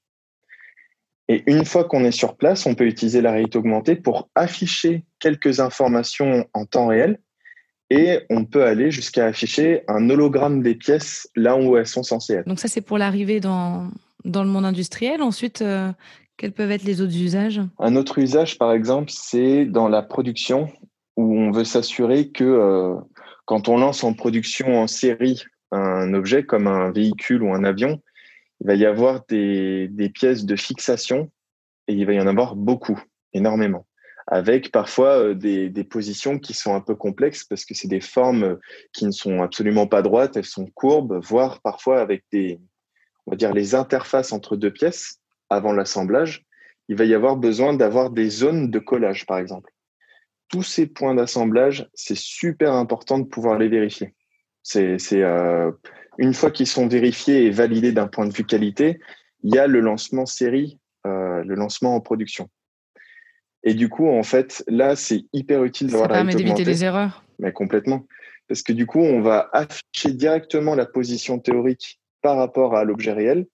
Et 1.28 1.42
une 1.46 1.64
fois 1.64 1.84
qu'on 1.84 2.04
est 2.04 2.12
sur 2.12 2.36
place, 2.36 2.66
on 2.66 2.74
peut 2.74 2.86
utiliser 2.86 3.20
la 3.20 3.32
réalité 3.32 3.58
augmentée 3.58 3.96
pour 3.96 4.28
afficher 4.34 5.04
quelques 5.18 5.60
informations 5.60 6.46
en 6.52 6.66
temps 6.66 6.86
réel 6.86 7.18
et 7.90 8.20
on 8.30 8.44
peut 8.44 8.64
aller 8.64 8.90
jusqu'à 8.90 9.26
afficher 9.26 9.82
un 9.88 10.08
hologramme 10.10 10.62
des 10.62 10.74
pièces 10.74 11.28
là 11.36 11.56
où 11.56 11.76
elles 11.76 11.86
sont 11.86 12.02
censées 12.02 12.34
être. 12.34 12.48
Donc 12.48 12.58
ça, 12.58 12.68
c'est 12.68 12.80
pour 12.80 12.98
l'arrivée 12.98 13.40
dans, 13.40 13.88
dans 14.24 14.42
le 14.42 14.48
monde 14.48 14.64
industriel. 14.64 15.22
Ensuite, 15.22 15.62
euh, 15.62 15.92
quels 16.36 16.52
peuvent 16.52 16.70
être 16.70 16.84
les 16.84 17.00
autres 17.00 17.16
usages? 17.16 17.60
Un 17.78 17.96
autre 17.96 18.18
usage, 18.18 18.58
par 18.58 18.72
exemple, 18.72 19.10
c'est 19.12 19.64
dans 19.66 19.88
la 19.88 20.02
production 20.02 20.68
où 21.16 21.38
on 21.38 21.50
veut 21.50 21.64
s'assurer 21.64 22.28
que 22.28 22.44
euh, 22.44 22.94
quand 23.46 23.68
on 23.68 23.78
lance 23.78 24.04
en 24.04 24.12
production 24.12 24.80
en 24.80 24.86
série 24.86 25.42
un 25.72 26.12
objet 26.14 26.44
comme 26.44 26.66
un 26.66 26.90
véhicule 26.90 27.42
ou 27.42 27.52
un 27.52 27.64
avion, 27.64 28.00
il 28.60 28.66
va 28.66 28.74
y 28.74 28.86
avoir 28.86 29.24
des, 29.28 29.90
pièces 30.14 30.44
de 30.44 30.56
fixation 30.56 31.30
et 31.88 31.94
il 31.94 32.06
va 32.06 32.14
y 32.14 32.20
en 32.20 32.26
avoir 32.26 32.56
beaucoup, 32.56 33.00
énormément, 33.32 33.86
avec 34.26 34.72
parfois 34.72 35.18
euh, 35.18 35.34
des, 35.34 35.84
positions 35.84 36.38
qui 36.38 36.54
sont 36.54 36.74
un 36.74 36.80
peu 36.80 36.94
complexes 36.94 37.44
parce 37.44 37.64
que 37.64 37.74
c'est 37.74 37.88
des 37.88 38.00
formes 38.00 38.44
euh, 38.44 38.56
qui 38.92 39.06
ne 39.06 39.12
sont 39.12 39.42
absolument 39.42 39.86
pas 39.86 40.02
droites, 40.02 40.36
elles 40.36 40.44
sont 40.44 40.66
courbes, 40.66 41.20
voire 41.22 41.60
parfois 41.60 42.00
avec 42.00 42.24
des, 42.32 42.58
on 43.26 43.32
va 43.32 43.36
dire, 43.36 43.52
les 43.52 43.74
interfaces 43.74 44.32
entre 44.32 44.56
deux 44.56 44.72
pièces 44.72 45.20
avant 45.50 45.72
l'assemblage. 45.72 46.44
Il 46.88 46.96
va 46.96 47.04
y 47.04 47.14
avoir 47.14 47.36
besoin 47.36 47.74
d'avoir 47.74 48.10
des 48.10 48.30
zones 48.30 48.70
de 48.70 48.78
collage, 48.78 49.26
par 49.26 49.38
exemple. 49.38 49.72
Tous 50.48 50.62
ces 50.62 50.86
points 50.86 51.14
d'assemblage, 51.14 51.88
c'est 51.94 52.16
super 52.16 52.72
important 52.72 53.18
de 53.18 53.24
pouvoir 53.24 53.58
les 53.58 53.68
vérifier. 53.68 54.14
C'est 54.62 54.96
euh, 55.12 55.70
une 56.18 56.34
fois 56.34 56.50
qu'ils 56.50 56.66
sont 56.66 56.86
vérifiés 56.86 57.44
et 57.44 57.50
validés 57.50 57.92
d'un 57.92 58.06
point 58.06 58.26
de 58.26 58.34
vue 58.34 58.44
qualité, 58.44 59.00
il 59.42 59.54
y 59.54 59.58
a 59.58 59.66
le 59.66 59.80
lancement 59.80 60.26
série, 60.26 60.78
euh, 61.06 61.42
le 61.44 61.54
lancement 61.54 61.94
en 61.94 62.00
production. 62.00 62.48
Et 63.62 63.74
du 63.74 63.88
coup, 63.88 64.08
en 64.08 64.22
fait, 64.22 64.64
là, 64.68 64.96
c'est 64.96 65.24
hyper 65.32 65.64
utile 65.64 65.88
d'avoir 65.88 66.08
la 66.08 66.14
Ça 66.14 66.18
permet 66.20 66.34
d'éviter 66.34 66.64
les 66.64 66.84
erreurs. 66.84 67.24
Mais 67.38 67.52
complètement. 67.52 68.06
Parce 68.48 68.62
que 68.62 68.72
du 68.72 68.86
coup, 68.86 69.00
on 69.00 69.20
va 69.20 69.50
afficher 69.52 70.12
directement 70.12 70.74
la 70.74 70.86
position 70.86 71.38
théorique 71.38 72.00
par 72.22 72.36
rapport 72.36 72.76
à 72.76 72.84
l'objet 72.84 73.12
réel. 73.12 73.46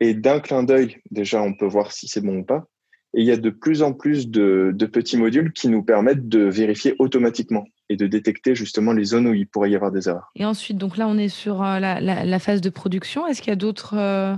Et 0.00 0.14
d'un 0.14 0.40
clin 0.40 0.62
d'œil, 0.62 0.98
déjà, 1.10 1.42
on 1.42 1.54
peut 1.54 1.66
voir 1.66 1.92
si 1.92 2.08
c'est 2.08 2.20
bon 2.20 2.38
ou 2.38 2.44
pas. 2.44 2.66
Et 3.14 3.22
il 3.22 3.26
y 3.26 3.32
a 3.32 3.36
de 3.36 3.50
plus 3.50 3.82
en 3.82 3.92
plus 3.92 4.28
de, 4.28 4.70
de 4.74 4.86
petits 4.86 5.16
modules 5.16 5.52
qui 5.52 5.68
nous 5.68 5.82
permettent 5.82 6.28
de 6.28 6.40
vérifier 6.40 6.94
automatiquement 6.98 7.64
et 7.88 7.96
de 7.96 8.06
détecter 8.06 8.54
justement 8.54 8.92
les 8.92 9.04
zones 9.04 9.26
où 9.26 9.34
il 9.34 9.48
pourrait 9.48 9.70
y 9.70 9.74
avoir 9.74 9.90
des 9.90 10.08
erreurs. 10.08 10.30
Et 10.36 10.44
ensuite, 10.44 10.78
donc 10.78 10.96
là, 10.96 11.08
on 11.08 11.18
est 11.18 11.28
sur 11.28 11.62
euh, 11.62 11.80
la, 11.80 12.00
la, 12.00 12.38
phase 12.38 12.60
de 12.60 12.70
production. 12.70 13.26
Est-ce 13.26 13.42
qu'il 13.42 13.50
y 13.50 13.52
a 13.52 13.56
d'autres 13.56 13.96
euh, 13.98 14.34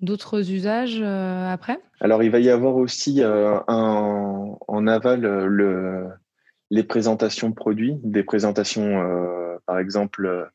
d'autres 0.00 0.50
usages 0.50 0.98
euh, 1.00 1.52
après? 1.52 1.78
Alors, 2.00 2.24
il 2.24 2.30
va 2.30 2.40
y 2.40 2.50
avoir 2.50 2.74
aussi 2.74 3.22
un, 3.22 3.62
en 3.68 4.86
aval 4.88 5.20
le, 5.20 6.08
les 6.70 6.82
présentations 6.82 7.52
produits, 7.52 7.96
des 8.02 8.24
présentations, 8.24 9.04
par 9.66 9.78
exemple, 9.78 10.50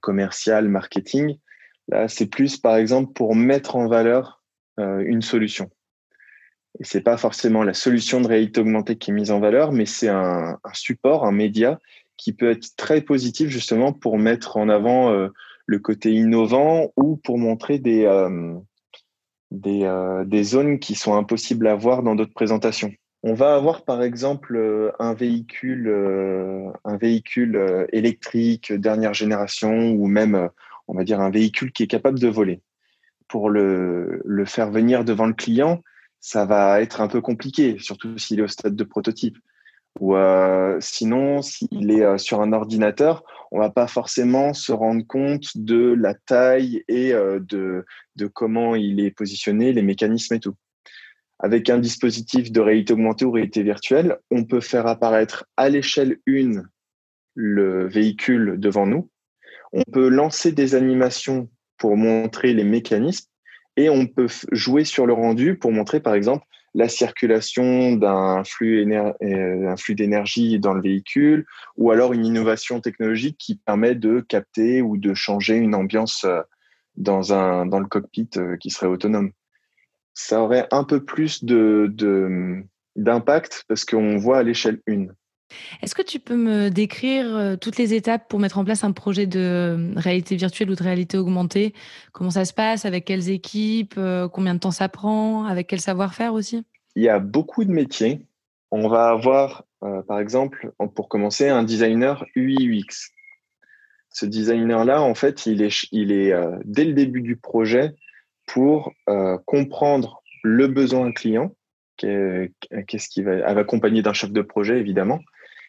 commerciales, 0.00 0.68
marketing. 0.68 1.38
Là, 1.88 2.06
c'est 2.06 2.26
plus, 2.26 2.56
par 2.56 2.76
exemple, 2.76 3.12
pour 3.12 3.34
mettre 3.34 3.74
en 3.74 3.88
valeur 3.88 4.40
une 4.78 5.22
solution. 5.22 5.68
Et 6.80 6.84
c'est 6.84 7.00
pas 7.00 7.16
forcément 7.16 7.62
la 7.62 7.74
solution 7.74 8.20
de 8.20 8.28
réalité 8.28 8.60
augmentée 8.60 8.96
qui 8.96 9.10
est 9.10 9.14
mise 9.14 9.30
en 9.30 9.40
valeur, 9.40 9.72
mais 9.72 9.86
c'est 9.86 10.08
un, 10.08 10.58
support, 10.72 11.24
un 11.24 11.32
média 11.32 11.78
qui 12.16 12.32
peut 12.32 12.50
être 12.50 12.76
très 12.76 13.00
positif 13.00 13.48
justement 13.48 13.92
pour 13.92 14.18
mettre 14.18 14.56
en 14.56 14.68
avant 14.68 15.10
euh, 15.10 15.28
le 15.66 15.78
côté 15.78 16.12
innovant 16.12 16.92
ou 16.96 17.16
pour 17.16 17.38
montrer 17.38 17.78
des, 17.78 18.04
euh, 18.04 18.54
euh, 19.66 20.24
des, 20.24 20.42
zones 20.42 20.78
qui 20.78 20.94
sont 20.94 21.14
impossibles 21.14 21.66
à 21.66 21.74
voir 21.74 22.02
dans 22.02 22.14
d'autres 22.14 22.34
présentations. 22.34 22.92
On 23.24 23.34
va 23.34 23.54
avoir 23.54 23.84
par 23.84 24.02
exemple 24.02 24.92
un 25.00 25.12
véhicule, 25.12 25.92
un 26.84 26.96
véhicule 26.96 27.86
électrique 27.92 28.72
dernière 28.72 29.12
génération 29.12 29.90
ou 29.90 30.06
même, 30.06 30.48
on 30.86 30.94
va 30.94 31.02
dire, 31.02 31.20
un 31.20 31.30
véhicule 31.30 31.72
qui 31.72 31.82
est 31.82 31.88
capable 31.88 32.20
de 32.20 32.28
voler. 32.28 32.60
Pour 33.26 33.50
le, 33.50 34.22
le 34.24 34.44
faire 34.44 34.70
venir 34.70 35.04
devant 35.04 35.26
le 35.26 35.34
client, 35.34 35.82
ça 36.20 36.44
va 36.44 36.80
être 36.80 37.00
un 37.00 37.08
peu 37.08 37.20
compliqué, 37.20 37.78
surtout 37.78 38.18
s'il 38.18 38.40
est 38.40 38.42
au 38.42 38.48
stade 38.48 38.76
de 38.76 38.84
prototype. 38.84 39.38
Ou 40.00 40.14
sinon, 40.80 41.42
s'il 41.42 41.90
est 41.90 42.18
sur 42.18 42.40
un 42.40 42.52
ordinateur, 42.52 43.24
on 43.50 43.58
va 43.58 43.70
pas 43.70 43.88
forcément 43.88 44.52
se 44.52 44.70
rendre 44.70 45.04
compte 45.04 45.56
de 45.56 45.92
la 45.92 46.14
taille 46.14 46.84
et 46.86 47.12
de, 47.12 47.84
de 48.14 48.26
comment 48.26 48.76
il 48.76 49.00
est 49.00 49.10
positionné, 49.10 49.72
les 49.72 49.82
mécanismes 49.82 50.34
et 50.34 50.40
tout. 50.40 50.54
Avec 51.40 51.70
un 51.70 51.78
dispositif 51.78 52.52
de 52.52 52.60
réalité 52.60 52.92
augmentée 52.92 53.24
ou 53.24 53.30
réalité 53.30 53.62
virtuelle, 53.62 54.18
on 54.30 54.44
peut 54.44 54.60
faire 54.60 54.86
apparaître 54.86 55.46
à 55.56 55.68
l'échelle 55.68 56.18
1 56.28 56.62
le 57.34 57.88
véhicule 57.88 58.56
devant 58.58 58.86
nous. 58.86 59.08
On 59.72 59.82
peut 59.82 60.08
lancer 60.08 60.52
des 60.52 60.74
animations 60.74 61.48
pour 61.76 61.96
montrer 61.96 62.54
les 62.54 62.64
mécanismes 62.64 63.28
et 63.78 63.88
on 63.88 64.06
peut 64.08 64.26
jouer 64.50 64.84
sur 64.84 65.06
le 65.06 65.12
rendu 65.12 65.56
pour 65.56 65.70
montrer 65.70 66.00
par 66.00 66.14
exemple 66.14 66.44
la 66.74 66.88
circulation 66.88 67.92
d'un 67.92 68.42
flux, 68.42 68.84
euh, 68.92 69.74
d'énergie 69.90 70.58
dans 70.58 70.74
le 70.74 70.82
véhicule 70.82 71.46
ou 71.76 71.92
alors 71.92 72.12
une 72.12 72.26
innovation 72.26 72.80
technologique 72.80 73.38
qui 73.38 73.54
permet 73.54 73.94
de 73.94 74.18
capter 74.20 74.82
ou 74.82 74.96
de 74.96 75.14
changer 75.14 75.54
une 75.54 75.76
ambiance 75.76 76.24
euh, 76.24 76.40
dans, 76.96 77.32
un, 77.32 77.66
le 77.66 77.86
cockpit 77.86 78.28
euh, 78.36 78.56
qui 78.56 78.70
serait 78.70 78.88
autonome. 78.88 79.30
Ça 80.12 80.42
aurait 80.42 80.66
un 80.72 80.82
peu 80.82 81.04
plus 81.04 81.44
d'impact 82.96 83.64
parce 83.68 83.84
qu'on 83.84 84.16
voit 84.16 84.38
à 84.38 84.42
l'échelle 84.42 84.80
1. 84.88 85.06
Est-ce 85.82 85.94
que 85.94 86.02
tu 86.02 86.18
peux 86.18 86.36
me 86.36 86.68
décrire 86.68 87.34
euh, 87.34 87.56
toutes 87.56 87.78
les 87.78 87.94
étapes 87.94 88.28
pour 88.28 88.38
mettre 88.38 88.58
en 88.58 88.64
place 88.64 88.84
un 88.84 88.92
projet 88.92 89.26
de 89.26 89.40
euh, 89.40 89.92
réalité 89.96 90.36
virtuelle 90.36 90.70
ou 90.70 90.74
de 90.74 90.82
réalité 90.82 91.16
augmentée? 91.16 91.74
Comment 92.12 92.30
ça 92.30 92.44
se 92.44 92.52
passe? 92.52 92.84
Avec 92.84 93.04
quelles 93.04 93.30
équipes? 93.30 93.94
Euh, 93.98 94.28
Combien 94.28 94.54
de 94.54 94.60
temps 94.60 94.70
ça 94.70 94.88
prend? 94.88 95.44
Avec 95.44 95.68
quel 95.68 95.80
savoir-faire 95.80 96.34
aussi? 96.34 96.64
Il 96.96 97.02
y 97.02 97.08
a 97.08 97.18
beaucoup 97.18 97.64
de 97.64 97.70
métiers. 97.70 98.26
On 98.70 98.88
va 98.88 99.08
avoir, 99.08 99.64
par 99.80 100.18
exemple, 100.18 100.72
pour 100.94 101.08
commencer, 101.08 101.48
un 101.48 101.62
designer 101.62 102.26
UI/UX. 102.34 103.12
Ce 104.10 104.26
designer-là, 104.26 105.00
en 105.00 105.14
fait, 105.14 105.46
il 105.46 105.62
est, 105.62 105.86
il 105.90 106.12
est 106.12 106.34
dès 106.64 106.84
le 106.84 106.92
début 106.92 107.22
du 107.22 107.36
projet 107.36 107.94
pour 108.46 108.92
comprendre 109.46 110.22
le 110.42 110.66
besoin 110.66 111.12
client, 111.12 111.54
qu'est-ce 111.96 113.08
qui 113.08 113.22
va, 113.22 113.46
accompagner 113.46 114.02
d'un 114.02 114.12
chef 114.12 114.30
de 114.30 114.42
projet, 114.42 114.78
évidemment, 114.78 115.20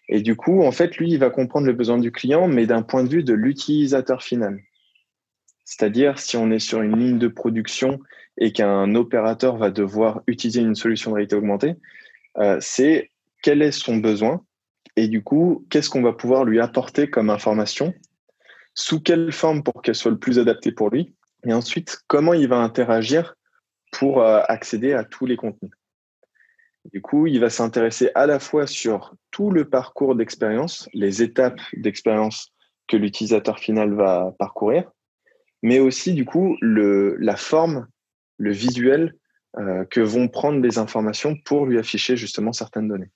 et 0.10 0.22
du 0.22 0.36
coup, 0.36 0.64
en 0.64 0.72
fait, 0.72 0.98
lui, 0.98 1.12
il 1.12 1.20
va 1.20 1.30
comprendre 1.30 1.68
le 1.68 1.74
besoin 1.74 2.00
du 2.00 2.12
client, 2.12 2.48
mais 2.48 2.66
d'un 2.66 2.82
point 2.82 3.04
de 3.04 3.10
vue 3.10 3.24
de 3.24 3.34
l'utilisateur 3.34 4.24
final. 4.24 4.60
C'est-à-dire, 5.66 6.18
si 6.18 6.36
on 6.36 6.50
est 6.50 6.60
sur 6.60 6.82
une 6.82 6.98
ligne 6.98 7.20
de 7.20 7.28
production 7.28 8.00
et 8.38 8.52
qu'un 8.52 8.96
opérateur 8.96 9.58
va 9.58 9.70
devoir 9.70 10.22
utiliser 10.26 10.62
une 10.62 10.74
solution 10.74 11.12
de 11.12 11.16
réalité 11.16 11.36
augmentée, 11.36 11.76
euh, 12.40 12.58
c'est 12.60 13.12
quel 13.44 13.62
est 13.62 13.72
son 13.72 13.98
besoin 13.98 14.42
et 14.96 15.08
du 15.08 15.24
coup, 15.24 15.66
qu'est-ce 15.70 15.90
qu'on 15.90 16.02
va 16.02 16.12
pouvoir 16.12 16.44
lui 16.44 16.60
apporter 16.60 17.10
comme 17.10 17.30
information, 17.30 17.94
sous 18.74 19.00
quelle 19.00 19.32
forme 19.32 19.64
pour 19.64 19.82
qu'elle 19.82 19.96
soit 19.96 20.12
le 20.12 20.18
plus 20.18 20.40
adaptée 20.40 20.72
pour 20.72 20.90
lui, 20.90 21.14
et 21.46 21.54
ensuite, 21.54 22.00
comment 22.08 22.34
il 22.34 22.50
va 22.50 22.58
interagir 22.58 23.36
pour 23.92 24.22
euh, 24.22 24.42
accéder 24.48 24.94
à 24.94 25.04
tous 25.04 25.26
les 25.26 25.38
contenus. 25.38 25.72
Du 26.92 27.02
coup, 27.02 27.28
il 27.28 27.40
va 27.40 27.50
s'intéresser 27.50 28.10
à 28.16 28.26
la 28.26 28.40
fois 28.40 28.66
sur 28.66 29.16
tout 29.32 29.52
le 29.52 29.70
parcours 29.70 30.16
d'expérience, 30.16 30.90
les 30.94 31.22
étapes 31.22 31.60
d'expérience 31.74 32.52
que 32.88 32.98
l'utilisateur 32.98 33.60
final 33.60 33.94
va 33.94 34.34
parcourir, 34.40 34.92
mais 35.62 35.80
aussi 35.80 36.14
du 36.14 36.26
coup 36.26 36.58
le, 36.62 37.16
la 37.18 37.36
forme, 37.36 37.88
le 38.38 38.52
visuel 38.52 39.16
euh, 39.58 39.86
que 39.86 40.00
vont 40.00 40.28
prendre 40.28 40.60
les 40.62 40.80
informations 40.80 41.36
pour 41.46 41.68
lui 41.68 41.78
afficher 41.78 42.16
justement 42.18 42.54
certaines 42.54 42.88
données. 42.88 43.12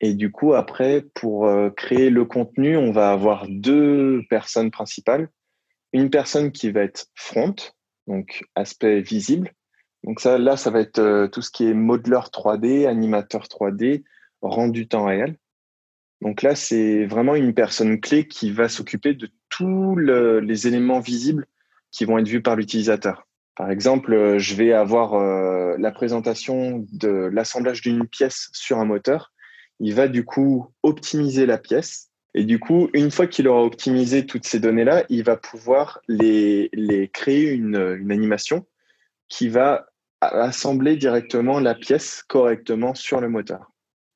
Et 0.00 0.14
du 0.14 0.30
coup, 0.30 0.54
après, 0.54 1.04
pour 1.14 1.46
euh, 1.46 1.70
créer 1.70 2.08
le 2.08 2.24
contenu, 2.24 2.76
on 2.76 2.92
va 2.92 3.10
avoir 3.10 3.46
deux 3.48 4.22
personnes 4.30 4.70
principales. 4.70 5.28
Une 5.92 6.10
personne 6.10 6.52
qui 6.52 6.70
va 6.70 6.82
être 6.82 7.06
front, 7.14 7.56
donc 8.06 8.44
aspect 8.54 9.00
visible, 9.00 9.52
donc 10.04 10.20
ça, 10.20 10.38
là, 10.38 10.56
ça 10.56 10.70
va 10.70 10.80
être 10.80 11.00
euh, 11.00 11.28
tout 11.28 11.42
ce 11.42 11.50
qui 11.50 11.66
est 11.66 11.74
modeler 11.74 12.20
3D, 12.32 12.86
animateur 12.86 13.44
3D, 13.44 14.04
rendu 14.40 14.88
temps 14.88 15.06
réel. 15.06 15.36
Donc 16.20 16.42
là, 16.42 16.54
c'est 16.54 17.06
vraiment 17.06 17.34
une 17.34 17.54
personne 17.54 18.00
clé 18.00 18.26
qui 18.26 18.50
va 18.50 18.68
s'occuper 18.68 19.14
de 19.14 19.28
tous 19.48 19.96
les 19.96 20.66
éléments 20.66 21.00
visibles 21.00 21.46
qui 21.90 22.04
vont 22.04 22.18
être 22.18 22.28
vus 22.28 22.42
par 22.42 22.56
l'utilisateur. 22.56 23.26
Par 23.54 23.70
exemple, 23.70 24.12
euh, 24.12 24.38
je 24.38 24.54
vais 24.54 24.72
avoir 24.72 25.14
euh, 25.14 25.74
la 25.78 25.90
présentation 25.90 26.86
de 26.92 27.28
l'assemblage 27.32 27.82
d'une 27.82 28.06
pièce 28.06 28.50
sur 28.52 28.78
un 28.78 28.84
moteur. 28.84 29.32
Il 29.80 29.94
va 29.94 30.06
du 30.06 30.24
coup 30.24 30.68
optimiser 30.82 31.44
la 31.44 31.58
pièce. 31.58 32.10
Et 32.34 32.44
du 32.44 32.60
coup, 32.60 32.88
une 32.92 33.10
fois 33.10 33.26
qu'il 33.26 33.48
aura 33.48 33.64
optimisé 33.64 34.26
toutes 34.26 34.46
ces 34.46 34.60
données-là, 34.60 35.04
il 35.08 35.24
va 35.24 35.36
pouvoir 35.36 36.00
les, 36.06 36.70
créer 37.12 37.50
une 37.50 37.76
animation 38.10 38.64
qui 39.28 39.48
va 39.48 39.87
assembler 40.20 40.96
directement 40.96 41.60
la 41.60 41.74
pièce 41.74 42.22
correctement 42.26 42.94
sur 42.94 43.20
le 43.20 43.28
moteur. 43.28 43.70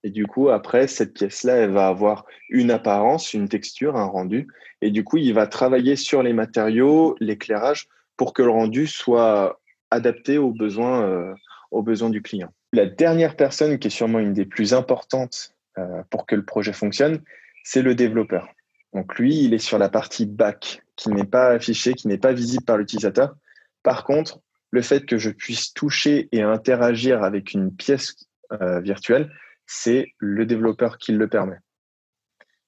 Et 0.05 0.11
du 0.11 0.27
coup, 0.27 0.49
après, 0.49 0.89
cette 0.89 1.15
pièce-là, 1.15 1.55
elle 1.55 1.71
va 1.71 1.87
avoir 1.87 2.27
une 2.49 2.71
apparence, 2.71 3.35
une 3.35 3.49
texture, 3.49 3.97
un 3.97 4.07
rendu. 4.07 4.49
Et 4.81 4.91
du 4.91 5.05
coup, 5.05 5.17
il 5.17 5.33
va 5.33 5.47
travailler 5.47 5.95
sur 5.95 6.23
les 6.23 6.33
matériaux, 6.33 7.17
l'éclairage, 7.21 7.87
pour 8.17 8.33
que 8.35 8.43
le 8.43 8.51
rendu 8.51 8.87
soit 8.87 9.61
adapté 9.91 10.39
aux 10.39 10.53
besoins, 10.53 11.03
euh, 11.03 11.35
aux 11.71 11.83
besoins 11.83 12.11
du 12.11 12.21
client. 12.21 12.53
La 12.73 12.87
dernière 12.87 13.37
personne, 13.37 13.79
qui 13.79 13.89
est 13.89 13.91
sûrement 13.91 14.19
une 14.19 14.33
des 14.33 14.47
plus 14.47 14.75
importantes 14.75 15.55
euh, 15.79 16.03
pour 16.11 16.27
que 16.27 16.35
le 16.35 16.45
projet 16.45 16.73
fonctionne, 16.73 17.21
c'est 17.63 17.83
le 17.83 17.95
développeur. 17.95 18.49
Donc 18.93 19.19
lui, 19.19 19.45
il 19.45 19.55
est 19.55 19.59
sur 19.59 19.79
la 19.79 19.89
partie 19.89 20.27
back, 20.27 20.83
qui 20.97 21.11
n'est 21.11 21.25
pas 21.25 21.49
affichée, 21.49 21.95
qui 21.95 22.09
n'est 22.09 22.19
pas 22.19 22.33
visible 22.33 22.65
par 22.65 22.77
l'utilisateur. 22.77 23.35
Par 23.83 24.05
contre, 24.05 24.41
le 24.73 24.83
fait 24.83 25.07
que 25.07 25.19
je 25.19 25.31
puisse 25.31 25.73
toucher 25.73 26.29
et 26.33 26.43
interagir 26.43 27.23
avec 27.23 27.53
une 27.53 27.73
pièce 27.73 28.17
euh, 28.61 28.81
virtuelle, 28.81 29.31
c'est 29.67 30.09
le 30.19 30.45
développeur 30.45 30.99
qui 30.99 31.13
le 31.13 31.29
permet. 31.29 31.59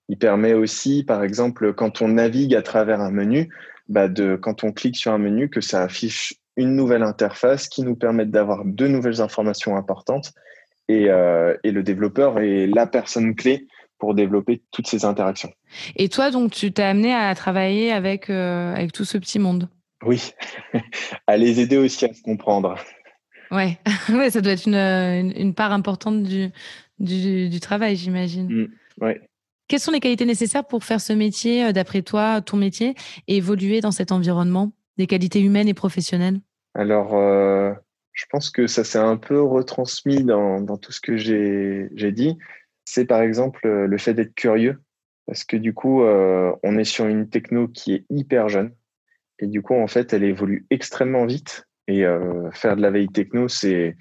Il 0.08 0.18
permet 0.18 0.52
aussi, 0.52 1.02
par 1.02 1.24
exemple, 1.24 1.72
quand 1.72 2.02
on 2.02 2.08
navigue 2.08 2.54
à 2.54 2.62
travers 2.62 3.00
un 3.00 3.10
menu, 3.10 3.48
bah 3.88 4.08
de, 4.08 4.36
quand 4.36 4.64
on 4.64 4.72
clique 4.72 4.96
sur 4.96 5.12
un 5.12 5.18
menu, 5.18 5.48
que 5.48 5.62
ça 5.62 5.82
affiche 5.82 6.34
une 6.56 6.76
nouvelle 6.76 7.02
interface 7.02 7.68
qui 7.68 7.82
nous 7.82 7.96
permet 7.96 8.26
d'avoir 8.26 8.64
de 8.64 8.86
nouvelles 8.86 9.22
informations 9.22 9.76
importantes. 9.76 10.32
Et, 10.88 11.08
euh, 11.08 11.56
et, 11.64 11.70
le 11.70 11.82
développeur 11.82 12.38
est 12.40 12.66
la 12.66 12.86
personne 12.86 13.34
clé 13.34 13.66
pour 13.98 14.14
développer 14.14 14.62
toutes 14.70 14.86
ces 14.86 15.06
interactions. 15.06 15.50
Et 15.96 16.10
toi, 16.10 16.30
donc, 16.30 16.52
tu 16.52 16.70
t'es 16.72 16.82
amené 16.82 17.14
à 17.14 17.34
travailler 17.34 17.90
avec, 17.90 18.28
euh, 18.28 18.74
avec 18.74 18.92
tout 18.92 19.06
ce 19.06 19.16
petit 19.16 19.38
monde? 19.38 19.68
Oui, 20.06 20.32
à 21.26 21.36
les 21.36 21.60
aider 21.60 21.76
aussi 21.76 22.04
à 22.04 22.12
se 22.12 22.22
comprendre. 22.22 22.76
Ouais, 23.50 23.78
ouais 24.10 24.30
ça 24.30 24.40
doit 24.40 24.52
être 24.52 24.66
une, 24.66 25.32
une, 25.36 25.54
part 25.54 25.72
importante 25.72 26.22
du, 26.22 26.50
du, 26.98 27.48
du 27.48 27.60
travail, 27.60 27.96
j'imagine. 27.96 28.48
Mm, 28.48 28.68
ouais. 29.04 29.20
Quelles 29.66 29.80
sont 29.80 29.92
les 29.92 30.00
qualités 30.00 30.26
nécessaires 30.26 30.66
pour 30.66 30.84
faire 30.84 31.00
ce 31.00 31.12
métier, 31.12 31.64
euh, 31.64 31.72
d'après 31.72 32.02
toi, 32.02 32.40
ton 32.42 32.56
métier, 32.56 32.94
et 33.28 33.36
évoluer 33.36 33.80
dans 33.80 33.92
cet 33.92 34.12
environnement 34.12 34.72
Des 34.98 35.06
qualités 35.06 35.40
humaines 35.40 35.68
et 35.68 35.74
professionnelles? 35.74 36.40
Alors, 36.74 37.14
euh, 37.14 37.72
je 38.12 38.24
pense 38.30 38.50
que 38.50 38.66
ça 38.66 38.84
s'est 38.84 38.98
un 38.98 39.16
peu 39.16 39.40
retransmis 39.40 40.22
dans, 40.22 40.60
dans 40.60 40.76
tout 40.76 40.92
ce 40.92 41.00
que 41.00 41.16
j'ai 41.16 42.12
dit. 42.12 42.36
C'est 42.84 43.06
par 43.06 43.22
exemple 43.22 43.66
euh, 43.66 43.86
le 43.86 43.96
fait 43.96 44.12
d'être 44.12 44.34
curieux, 44.34 44.82
parce 45.26 45.44
que 45.44 45.56
du 45.56 45.72
coup, 45.72 46.02
on 46.02 46.78
est 46.78 46.84
sur 46.84 47.06
une 47.06 47.30
techno 47.30 47.66
qui 47.66 47.94
est 47.94 48.04
hyper 48.10 48.50
jeune. 48.50 48.74
Et 49.38 49.46
du 49.46 49.62
coup, 49.62 49.74
en 49.74 49.86
fait, 49.86 50.12
elle 50.12 50.24
évolue 50.24 50.66
extrêmement 50.70 51.26
vite. 51.26 51.66
Et 51.86 52.04
euh, 52.06 52.50
faire 52.52 52.76
de 52.76 52.82
la 52.82 52.90
veille 52.90 53.08
techno, 53.08 53.48
c'est 53.48 53.96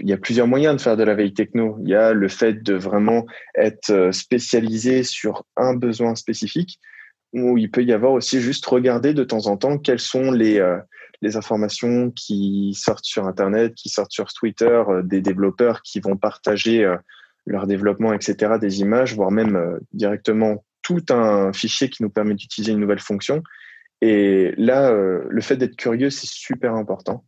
il 0.00 0.08
y 0.08 0.12
a 0.12 0.18
plusieurs 0.18 0.46
moyens 0.46 0.76
de 0.76 0.80
faire 0.80 0.96
de 0.96 1.04
la 1.04 1.14
veille 1.14 1.32
techno. 1.32 1.78
Il 1.82 1.88
y 1.88 1.94
a 1.94 2.12
le 2.12 2.28
fait 2.28 2.62
de 2.62 2.74
vraiment 2.74 3.24
être 3.54 3.90
euh, 3.90 4.12
spécialisé 4.12 5.04
sur 5.04 5.44
un 5.56 5.74
besoin 5.74 6.14
spécifique, 6.16 6.80
ou 7.32 7.56
il 7.56 7.70
peut 7.70 7.84
y 7.84 7.92
avoir 7.92 8.12
aussi 8.12 8.40
juste 8.40 8.66
regarder 8.66 9.14
de 9.14 9.24
temps 9.24 9.46
en 9.46 9.56
temps 9.56 9.78
quelles 9.78 10.00
sont 10.00 10.32
les, 10.32 10.58
euh, 10.58 10.78
les 11.22 11.36
informations 11.36 12.10
qui 12.10 12.74
sortent 12.74 13.04
sur 13.04 13.26
Internet, 13.26 13.74
qui 13.74 13.88
sortent 13.88 14.12
sur 14.12 14.32
Twitter, 14.32 14.82
des 15.04 15.20
développeurs 15.20 15.82
qui 15.82 16.00
vont 16.00 16.16
partager 16.16 16.96
leur 17.46 17.66
développement, 17.66 18.12
etc., 18.12 18.54
des 18.60 18.80
images, 18.80 19.14
voire 19.14 19.30
même 19.30 19.78
directement 19.92 20.64
tout 20.82 21.04
un 21.10 21.52
fichier 21.52 21.88
qui 21.88 22.02
nous 22.02 22.10
permet 22.10 22.34
d'utiliser 22.34 22.72
une 22.72 22.80
nouvelle 22.80 23.00
fonction. 23.00 23.42
Et 24.00 24.54
là, 24.56 24.90
euh, 24.90 25.24
le 25.28 25.40
fait 25.40 25.56
d'être 25.56 25.76
curieux, 25.76 26.10
c'est 26.10 26.28
super 26.28 26.74
important. 26.74 27.24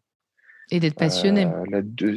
Et 0.70 0.80
d'être 0.80 0.96
passionné. 0.96 1.46
Euh, 1.46 1.64
la 1.70 1.78
Et 1.78 2.16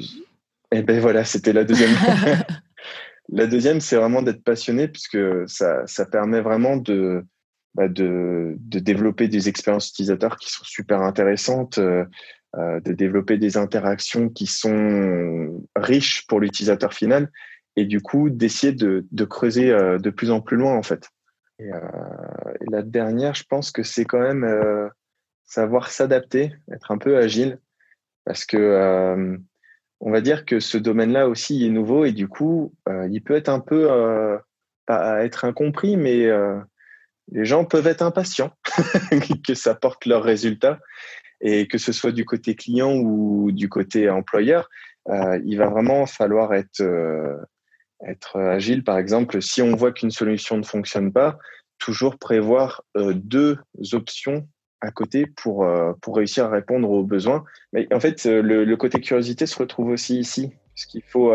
eh 0.72 0.82
ben 0.82 1.00
voilà, 1.00 1.26
c'était 1.26 1.54
la 1.54 1.65
deuxième. 1.65 1.91
la 3.30 3.48
deuxième, 3.48 3.82
c'est 3.82 3.98
vraiment 3.98 4.22
d'être 4.22 4.44
passionné, 4.44 4.88
puisque 4.88 5.18
ça, 5.48 5.86
ça 5.88 6.06
permet 6.06 6.39
vraiment 6.39 6.78
de, 6.78 7.26
bah 7.74 7.89
de, 7.89 8.56
de, 8.60 8.80
développer 8.80 9.28
des 9.28 9.50
expériences 9.50 9.89
utilisateurs 9.89 10.38
qui 10.38 10.50
sont 10.52 10.63
super 10.63 11.02
intéressantes, 11.02 11.78
euh, 11.78 12.06
euh 12.58 12.80
de 12.80 12.94
développer 12.94 13.38
des 13.38 13.58
interactions 13.58 14.30
qui 14.30 14.46
sont 14.46 15.65
riches 15.76 16.26
pour 16.28 16.39
l'utilisateur 16.39 16.94
final 16.94 17.30
et 17.76 17.84
du 17.84 18.00
coup 18.00 18.30
d'essayer 18.30 18.72
de, 18.72 19.06
de, 19.12 19.26
creuser 19.26 19.68
de 19.68 20.10
plus 20.10 20.32
en 20.32 20.39
plus 20.39 20.56
loin 20.56 20.78
en 20.78 20.84
fait. 20.84 21.10
Et, 21.60 21.70
la 22.70 22.82
dernière, 22.82 23.36
je 23.36 23.44
pense 23.44 23.72
que 23.72 23.84
c'est 23.84 24.06
quand 24.06 24.20
même 24.20 24.89
savoir 25.46 25.89
s'adapter, 25.89 26.54
être 26.72 26.91
un 26.91 26.98
peu 26.98 27.18
agile, 27.18 27.60
parce 28.26 28.46
que 28.46 29.38
on 30.02 30.12
va 30.12 30.22
dire 30.22 30.46
que 30.46 30.60
ce 30.60 30.78
domaine-là 30.78 31.30
aussi 31.30 31.65
est 31.65 31.70
nouveau 31.70 32.06
et 32.06 32.12
du 32.12 32.28
coup, 32.28 32.74
il 33.10 33.22
peut 33.24 33.36
être 33.36 33.50
un 33.50 33.62
peu 33.62 33.88
pas 34.86 35.24
être 35.24 35.46
incompris, 35.46 35.96
mais 35.96 36.30
les 37.32 37.46
gens 37.46 37.65
peuvent 37.65 37.88
être 37.88 38.02
impatients 38.02 38.52
que 39.48 39.54
ça 39.54 39.76
porte 39.76 40.06
leurs 40.06 40.24
résultats. 40.24 40.80
Et 41.41 41.68
que 41.68 41.78
ce 41.78 41.91
soit 41.91 42.13
du 42.13 42.26
côté 42.26 42.56
client 42.56 42.96
ou 42.96 43.52
du 43.52 43.68
côté 43.68 44.10
employeur, 44.10 44.70
euh, 45.10 45.39
il 45.46 45.58
va 45.58 45.68
vraiment 45.68 46.06
falloir 46.06 46.54
être, 46.54 46.82
euh, 46.82 47.36
être 48.05 48.39
agile. 48.39 48.84
Par 48.84 48.97
exemple, 48.97 49.41
si 49.41 49.62
on 49.62 49.75
voit 49.75 49.91
qu'une 49.91 50.12
solution 50.12 50.58
ne 50.58 50.63
fonctionne 50.63 51.12
pas, 51.12 51.38
toujours 51.79 52.17
prévoir 52.17 52.84
euh, 52.97 53.13
deux 53.13 53.58
options 53.93 54.47
à 54.81 54.91
côté 54.91 55.25
pour, 55.25 55.65
pour 56.01 56.17
réussir 56.17 56.45
à 56.45 56.49
répondre 56.49 56.89
aux 56.89 57.03
besoins. 57.03 57.43
Mais 57.73 57.88
en 57.93 57.99
fait, 57.99 58.25
le, 58.25 58.65
le 58.65 58.77
côté 58.77 59.01
curiosité 59.01 59.47
se 59.47 59.58
retrouve 59.58 59.88
aussi 59.88 60.19
ici, 60.19 60.51
parce 60.75 60.86
qu'il 60.86 61.01
faut 61.01 61.34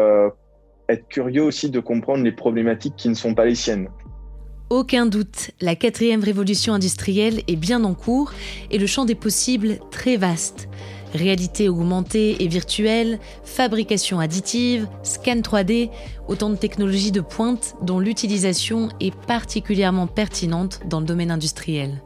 être 0.88 1.08
curieux 1.08 1.42
aussi 1.42 1.70
de 1.70 1.80
comprendre 1.80 2.22
les 2.22 2.32
problématiques 2.32 2.94
qui 2.96 3.08
ne 3.08 3.14
sont 3.14 3.34
pas 3.34 3.46
les 3.46 3.56
siennes. 3.56 3.88
Aucun 4.70 5.06
doute, 5.06 5.50
la 5.60 5.74
quatrième 5.74 6.22
révolution 6.22 6.74
industrielle 6.74 7.42
est 7.48 7.56
bien 7.56 7.82
en 7.82 7.94
cours 7.94 8.32
et 8.70 8.78
le 8.78 8.86
champ 8.86 9.04
des 9.04 9.16
possibles 9.16 9.80
très 9.90 10.16
vaste. 10.16 10.68
Réalité 11.14 11.68
augmentée 11.68 12.42
et 12.42 12.48
virtuelle, 12.48 13.18
fabrication 13.44 14.20
additive, 14.20 14.86
scan 15.02 15.40
3D, 15.40 15.90
autant 16.28 16.50
de 16.50 16.56
technologies 16.56 17.12
de 17.12 17.20
pointe 17.20 17.74
dont 17.82 17.98
l'utilisation 17.98 18.88
est 19.00 19.14
particulièrement 19.14 20.06
pertinente 20.06 20.80
dans 20.86 21.00
le 21.00 21.06
domaine 21.06 21.30
industriel. 21.30 22.00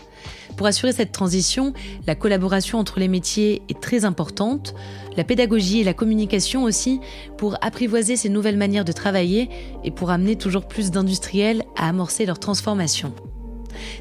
Pour 0.56 0.66
assurer 0.66 0.92
cette 0.92 1.12
transition, 1.12 1.72
la 2.06 2.14
collaboration 2.14 2.78
entre 2.78 3.00
les 3.00 3.08
métiers 3.08 3.62
est 3.68 3.80
très 3.80 4.04
importante, 4.04 4.74
la 5.16 5.24
pédagogie 5.24 5.80
et 5.80 5.84
la 5.84 5.94
communication 5.94 6.62
aussi, 6.62 7.00
pour 7.36 7.56
apprivoiser 7.60 8.16
ces 8.16 8.28
nouvelles 8.28 8.56
manières 8.56 8.84
de 8.84 8.92
travailler 8.92 9.48
et 9.82 9.90
pour 9.90 10.10
amener 10.10 10.36
toujours 10.36 10.66
plus 10.66 10.90
d'industriels 10.90 11.64
à 11.76 11.88
amorcer 11.88 12.24
leur 12.24 12.38
transformation. 12.38 13.12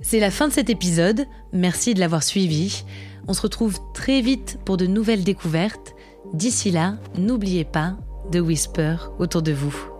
C'est 0.01 0.19
la 0.19 0.31
fin 0.31 0.47
de 0.47 0.53
cet 0.53 0.69
épisode, 0.69 1.25
merci 1.51 1.93
de 1.93 1.99
l'avoir 1.99 2.23
suivi. 2.23 2.83
On 3.27 3.33
se 3.33 3.41
retrouve 3.41 3.79
très 3.93 4.21
vite 4.21 4.59
pour 4.65 4.77
de 4.77 4.85
nouvelles 4.85 5.23
découvertes. 5.23 5.95
D'ici 6.33 6.71
là, 6.71 6.97
n'oubliez 7.17 7.65
pas 7.65 7.97
de 8.31 8.39
whisper 8.39 8.95
autour 9.19 9.41
de 9.41 9.53
vous. 9.53 9.92